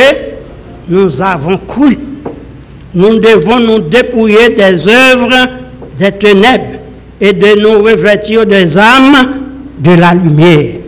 nous 0.88 1.22
avons 1.22 1.58
cru. 1.58 1.98
Nous 2.94 3.20
devons 3.20 3.60
nous 3.60 3.80
dépouiller 3.80 4.50
des 4.50 4.88
œuvres 4.88 5.50
des 5.98 6.12
ténèbres 6.12 6.80
et 7.20 7.34
de 7.34 7.60
nous 7.60 7.84
revêtir 7.84 8.46
des 8.46 8.78
âmes 8.78 9.42
de 9.80 9.92
la 9.92 10.14
lumière. 10.14 10.80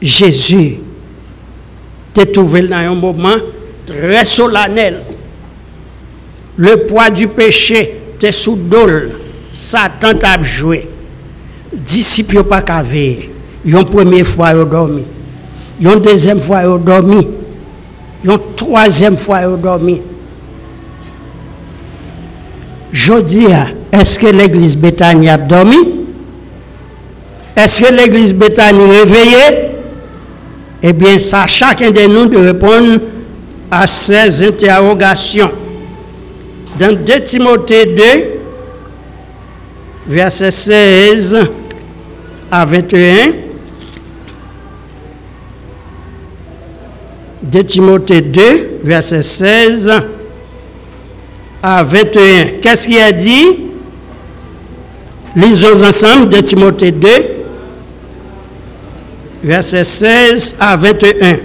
Jésus 0.00 0.76
t'est 2.12 2.32
trouvé 2.32 2.62
dans 2.62 2.76
un 2.76 2.94
moment 2.94 3.36
très 3.84 4.24
solennel. 4.24 5.02
Le 6.56 6.86
poids 6.86 7.10
du 7.10 7.28
péché 7.28 8.00
t'est 8.18 8.32
sous 8.32 8.56
dol. 8.56 9.12
Satan 9.52 10.14
t'a 10.14 10.40
joué. 10.42 10.88
Disciples 11.72 12.44
pas 12.44 12.62
qu'à. 12.62 12.82
Une 13.64 13.84
première 13.84 14.26
fois 14.26 14.52
ils 14.52 14.68
dormi. 14.68 15.06
Une 15.80 16.00
deuxième 16.00 16.40
fois 16.40 16.62
ils 16.62 16.68
ont 16.68 16.78
dormi. 16.78 17.26
Une 18.24 18.38
troisième 18.56 19.16
fois 19.16 19.40
ils 19.42 19.60
dormi. 19.60 20.00
Je 22.92 23.20
dis, 23.20 23.46
est-ce 23.92 24.18
que 24.18 24.26
l'église 24.26 24.76
Bethany 24.76 25.28
a 25.28 25.36
dormi? 25.36 25.76
Est-ce 27.54 27.82
que 27.82 27.92
l'église 27.92 28.34
Bethany 28.34 28.80
est 28.80 29.00
réveillée? 29.02 29.70
Eh 30.82 30.92
bien, 30.92 31.18
c'est 31.18 31.36
à 31.36 31.46
chacun 31.46 31.90
de 31.90 32.02
nous 32.02 32.26
de 32.26 32.36
répondre 32.36 33.00
à 33.70 33.86
ces 33.86 34.42
interrogations. 34.46 35.50
Dans 36.78 36.94
2 36.94 37.20
Timothée 37.24 37.86
2, 37.86 38.02
verset 40.06 40.50
16 40.50 41.38
à 42.50 42.64
21, 42.64 43.32
2 47.42 47.64
Timothée 47.64 48.22
2, 48.22 48.80
verset 48.82 49.22
16 49.22 49.92
à 51.62 51.82
21. 51.82 52.60
Qu'est-ce 52.62 52.86
qu'il 52.86 52.98
a 52.98 53.12
dit? 53.12 53.58
Lisons 55.36 55.82
ensemble 55.84 56.28
2 56.30 56.42
Timothée 56.42 56.92
2, 56.92 57.08
verset 59.44 59.84
16 59.84 60.56
à 60.58 60.76
21. 60.76 61.38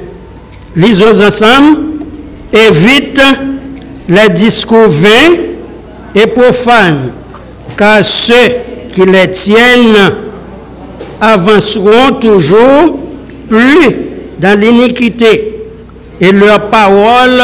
Lisons 0.75 1.21
ensemble. 1.21 1.80
Évite 2.54 3.21
les 4.10 4.30
discours 4.30 4.89
vains 4.89 5.38
et 6.13 6.27
profanes, 6.27 7.13
car 7.77 8.04
ceux 8.04 8.34
qui 8.91 9.06
les 9.06 9.32
tiennent 9.32 10.15
avanceront 11.21 12.15
toujours 12.19 12.99
plus 13.47 13.95
dans 14.38 14.60
l'iniquité, 14.60 15.50
et 16.21 16.31
leur 16.31 16.69
parole 16.69 17.41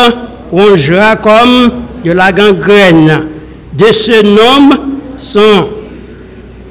rongera 0.51 1.15
comme 1.15 1.71
de 2.05 2.11
la 2.11 2.31
gangrène. 2.31 3.25
De 3.73 3.91
ce 3.91 4.21
nom 4.23 4.69
sont 5.17 5.69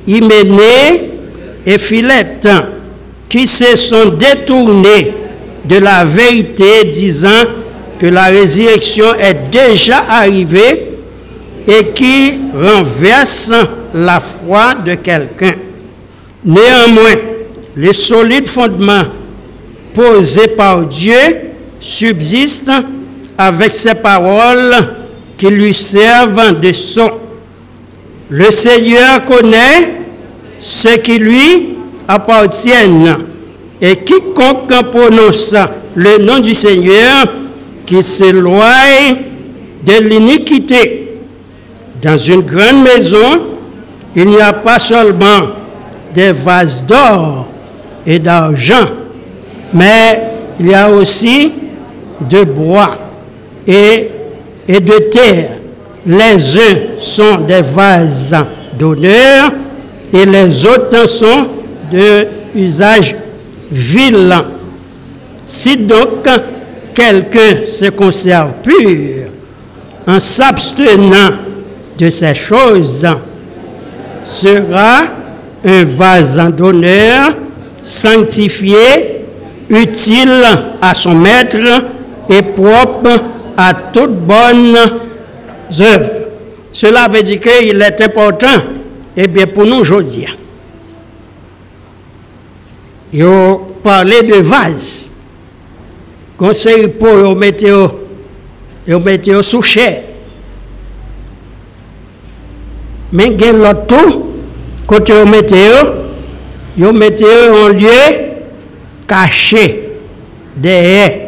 Hyménée 0.07 1.11
et 1.67 1.79
Philette, 1.79 2.49
qui 3.29 3.45
se 3.49 3.75
sont 3.75 4.11
détournés 4.11 5.13
de 5.65 5.77
la 5.79 6.05
vérité, 6.05 6.85
disant 6.85 7.43
que 7.99 8.07
la 8.07 8.27
résurrection 8.27 9.07
est 9.19 9.51
déjà 9.51 10.05
arrivée 10.09 10.93
et 11.67 11.87
qui 11.89 12.35
renverse 12.55 13.53
la 13.93 14.21
foi 14.21 14.75
de 14.85 14.95
quelqu'un. 14.95 15.55
Néanmoins, 16.45 17.17
les 17.77 17.93
solides 17.93 18.49
fondements 18.49 19.03
posés 19.93 20.49
par 20.49 20.87
Dieu 20.87 21.46
subsistent 21.81 22.71
avec 23.39 23.73
ces 23.75 23.95
paroles 23.95 24.75
qui 25.37 25.49
lui 25.49 25.75
servent 25.75 26.61
de 26.61 26.73
son. 26.73 27.11
Le 28.31 28.51
Seigneur 28.51 29.25
connaît 29.25 30.01
ce 30.59 30.97
qui 30.99 31.19
lui 31.19 31.77
appartiennent 32.09 33.19
et 33.81 33.97
quiconque 33.97 34.73
prononce 34.91 35.55
le 35.95 36.19
nom 36.19 36.39
du 36.41 36.55
Seigneur 36.55 37.27
qui 37.85 38.03
s'éloigne 38.03 39.17
de 39.85 40.03
l'iniquité. 40.09 41.19
Dans 42.03 42.19
une 42.19 42.43
grande 42.43 42.83
maison, 42.83 43.47
il 44.15 44.27
n'y 44.27 44.41
a 44.41 44.53
pas 44.53 44.79
seulement 44.79 45.49
des 46.15 46.33
vases 46.33 46.83
d'or 46.87 47.47
et 48.07 48.19
d'argent, 48.19 48.89
mais 49.73 50.23
il 50.59 50.69
y 50.69 50.75
a 50.75 50.91
aussi 50.91 51.53
de 52.21 52.45
bois 52.45 52.97
et, 53.67 54.11
de 54.69 54.99
terre. 55.11 55.51
Les 56.07 56.57
uns 56.57 56.99
sont 56.99 57.39
des 57.47 57.63
vases 57.63 58.37
d'honneur 58.79 59.53
et 60.13 60.25
les 60.25 60.65
autres 60.65 61.07
sont 61.09 61.49
de 61.93 62.27
usage 62.55 63.17
vil. 63.71 64.33
Si 65.47 65.77
donc 65.77 66.29
quelqu'un 66.95 67.63
se 67.63 67.91
conserve 67.91 68.53
pur 68.63 69.29
en 70.07 70.21
s'abstenant 70.21 71.37
de 71.99 72.11
ces 72.11 72.35
choses, 72.35 73.07
sera 74.23 75.03
un 75.65 75.85
vase 75.85 76.39
d'honneur 76.57 77.35
sanctifié, 77.83 79.23
utile 79.69 80.43
à 80.81 80.95
son 80.95 81.15
maître 81.15 81.59
et 82.29 82.43
propre 82.43 83.23
à 83.57 83.75
toute 83.93 84.15
bonne 84.15 84.77
œuvre. 85.81 86.11
Cela 86.71 87.09
veut 87.09 87.23
dire 87.23 87.41
qu'il 87.41 87.81
est 87.81 88.01
important, 88.01 88.63
et 89.17 89.27
bien 89.27 89.47
pour 89.47 89.65
nous 89.65 89.77
aujourd'hui, 89.77 90.27
il 93.13 93.25
parler 93.83 94.23
de 94.23 94.35
vase. 94.35 95.13
Conseil 96.37 96.89
pour 96.89 97.35
mettre 97.35 97.95
au 98.89 98.99
mettre 98.99 99.43
sous 99.43 99.63
chair. 99.63 100.03
Mais 103.13 103.29
il 103.29 103.41
y 103.41 103.87
tout, 103.89 104.27
côté 104.87 105.15
au 105.15 105.25
mettre 105.25 105.55
yo 106.77 106.93
mettez 106.93 107.49
en 107.49 107.69
lieu 107.69 107.89
caché 109.09 109.93
derrière 110.57 111.26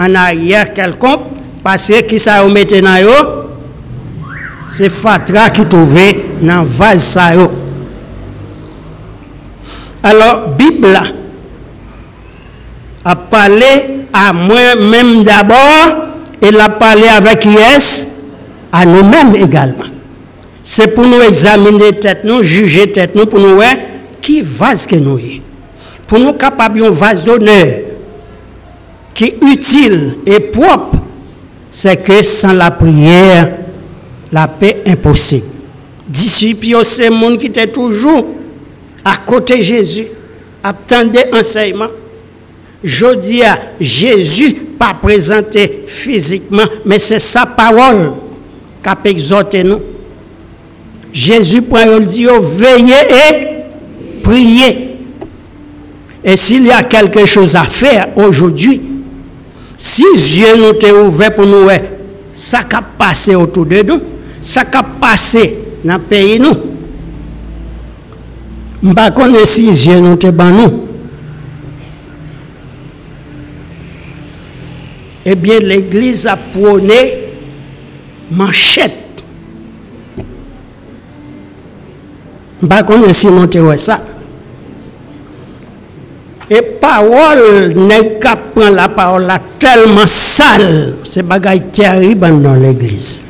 en 0.00 0.14
arrière 0.14 0.72
quelconque 0.72 1.20
parce 1.62 1.88
que 1.88 2.00
qui 2.02 2.18
ça 2.18 2.42
mettez 2.46 2.80
dans 2.80 2.96
yo? 2.96 3.10
C'est 4.66 4.88
fatra 4.88 5.50
qui 5.50 5.64
trouvait 5.66 6.24
dans 6.40 6.64
vase 6.64 7.02
ça 7.02 7.34
yo. 7.34 7.50
Alors 10.02 10.48
bible 10.56 10.98
a 13.04 13.16
parlé 13.16 14.06
à 14.12 14.32
moi-même 14.32 15.22
d'abord 15.22 16.06
et 16.40 16.50
l'a 16.50 16.70
parlé 16.70 17.06
avec 17.08 17.44
yes 17.44 18.22
à 18.72 18.86
nous-mêmes 18.86 19.36
également. 19.36 19.84
C'est 20.62 20.94
pour 20.94 21.04
nous 21.04 21.20
examiner 21.20 21.92
tête 21.92 22.24
nous 22.24 22.42
juger 22.42 22.90
tête 22.90 23.14
nous 23.14 23.26
pour 23.26 23.40
nous 23.40 23.56
voir 23.56 23.74
qui 24.22 24.40
vase 24.40 24.86
que 24.86 24.96
nous 24.96 25.18
est. 25.18 25.42
Pour 26.06 26.18
nous 26.18 26.32
capables 26.32 26.82
un 26.82 26.90
vase 26.90 27.22
d'honneur 27.24 27.89
qui 29.20 29.26
est 29.26 29.38
utile 29.42 30.16
et 30.24 30.40
propre 30.40 30.96
c'est 31.70 32.02
que 32.02 32.22
sans 32.22 32.54
la 32.54 32.70
prière 32.70 33.50
la 34.32 34.48
paix 34.48 34.80
est 34.86 34.92
impossible. 34.92 35.44
Disciples 36.08 36.82
c'est 36.84 37.10
le 37.10 37.16
monde 37.16 37.36
qui 37.36 37.48
était 37.48 37.66
toujours 37.66 38.24
à 39.04 39.18
côté 39.18 39.58
de 39.58 39.62
Jésus 39.62 40.06
attendait 40.64 41.28
enseignement. 41.34 41.88
Je 42.82 43.14
dis 43.16 43.42
à 43.42 43.58
Jésus 43.78 44.54
pas 44.78 44.94
présenté 44.94 45.82
physiquement 45.86 46.64
mais 46.86 46.98
c'est 46.98 47.18
sa 47.18 47.44
parole 47.44 48.14
qui 48.82 48.88
a 48.88 48.96
exhorté 49.04 49.62
nous. 49.62 49.82
Jésus 51.12 51.60
prend 51.60 51.98
et 51.98 52.06
dit, 52.06 52.26
oh, 52.26 52.40
veillez 52.40 52.94
et 53.10 54.20
priez. 54.22 54.96
Et 56.24 56.36
s'il 56.38 56.64
y 56.64 56.70
a 56.70 56.84
quelque 56.84 57.26
chose 57.26 57.54
à 57.54 57.64
faire 57.64 58.16
aujourd'hui, 58.16 58.89
Si 59.80 60.04
zye 60.20 60.52
nou 60.60 60.76
te 60.76 60.90
ouve 60.92 61.30
pou 61.32 61.48
nou 61.48 61.70
we, 61.70 61.78
sa 62.36 62.66
ka 62.68 62.82
pase 62.98 63.32
otou 63.38 63.64
de 63.68 63.80
nou, 63.86 64.02
sa 64.44 64.66
ka 64.68 64.82
pase 65.00 65.46
nan 65.88 66.02
peyi 66.10 66.36
nou. 66.42 66.68
Mpa 68.84 69.08
kone 69.16 69.46
si 69.48 69.70
zye 69.76 69.96
nou 70.04 70.20
te 70.20 70.32
ban 70.36 70.52
nou. 70.56 70.84
Ebyen 75.30 75.64
l'Eglise 75.68 76.28
a 76.28 76.36
prone 76.36 77.00
manchette. 78.36 79.24
Mpa 82.60 82.84
kone 82.88 83.16
si 83.16 83.32
nou 83.32 83.48
te 83.48 83.64
we 83.64 83.80
sa. 83.80 84.02
Et 86.52 86.62
parole 86.62 87.72
n'est 87.76 88.18
qu'à 88.18 88.34
prendre 88.34 88.74
la 88.74 88.88
parole 88.88 89.22
là 89.22 89.38
tellement 89.56 90.08
sale. 90.08 90.96
C'est 91.04 91.22
bagaille 91.22 91.68
terrible 91.72 92.42
dans 92.42 92.54
l'église. 92.54 93.22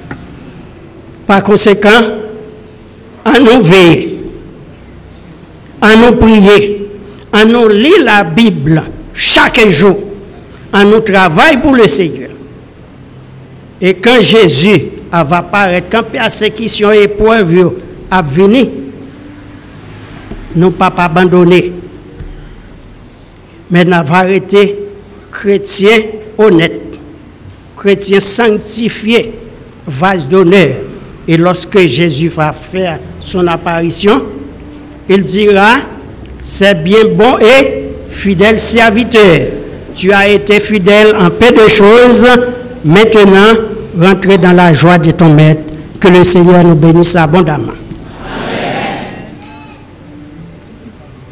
Par 1.27 1.43
conséquent, 1.43 2.01
à 3.23 3.39
nous 3.39 3.61
veiller, 3.61 4.21
à 5.83 5.95
nous 5.97 6.17
prier, 6.17 6.89
à 7.31 7.45
nous 7.45 7.69
lire 7.69 8.03
la 8.03 8.25
Bible 8.25 8.83
chaque 9.13 9.69
jour, 9.69 9.99
à 10.73 10.83
nous 10.83 11.01
travailler 11.01 11.59
pour 11.59 11.75
le 11.75 11.87
Seigneur. 11.89 12.31
Et 13.83 13.95
quand 13.95 14.23
Jésus 14.23 14.83
va 15.13 15.39
apparaître, 15.39 15.89
quand 15.91 16.05
persécution 16.05 16.91
et 16.91 17.03
épreuve 17.03 17.75
à 18.11 18.23
venir, 18.23 18.69
nous 20.57 20.67
ne 20.69 20.73
pas 20.73 20.93
abandonner 20.97 21.73
mais 23.71 23.85
n'a 23.85 24.03
pas 24.03 24.29
été 24.29 24.77
chrétien 25.31 26.03
honnête, 26.37 26.99
chrétien 27.77 28.21
sanctifié, 28.21 29.35
vase 29.87 30.27
d'honneur. 30.27 30.71
Et 31.29 31.37
lorsque 31.37 31.79
Jésus 31.79 32.29
va 32.29 32.53
faire 32.53 32.99
son 33.21 33.47
apparition, 33.47 34.23
il 35.09 35.23
dira, 35.23 35.77
c'est 36.43 36.83
bien 36.83 37.05
bon 37.15 37.39
et 37.39 37.85
fidèle 38.09 38.59
serviteur. 38.59 39.49
Tu 39.95 40.13
as 40.13 40.29
été 40.29 40.61
fidèle 40.61 41.15
en 41.17 41.31
peu 41.31 41.53
de 41.53 41.69
choses, 41.69 42.27
maintenant 42.85 43.55
rentre 43.99 44.39
dans 44.39 44.53
la 44.53 44.73
joie 44.73 44.99
de 44.99 45.11
ton 45.11 45.33
maître. 45.33 45.63
Que 46.01 46.09
le 46.09 46.25
Seigneur 46.25 46.65
nous 46.65 46.77
bénisse 46.77 47.15
abondamment. 47.15 47.80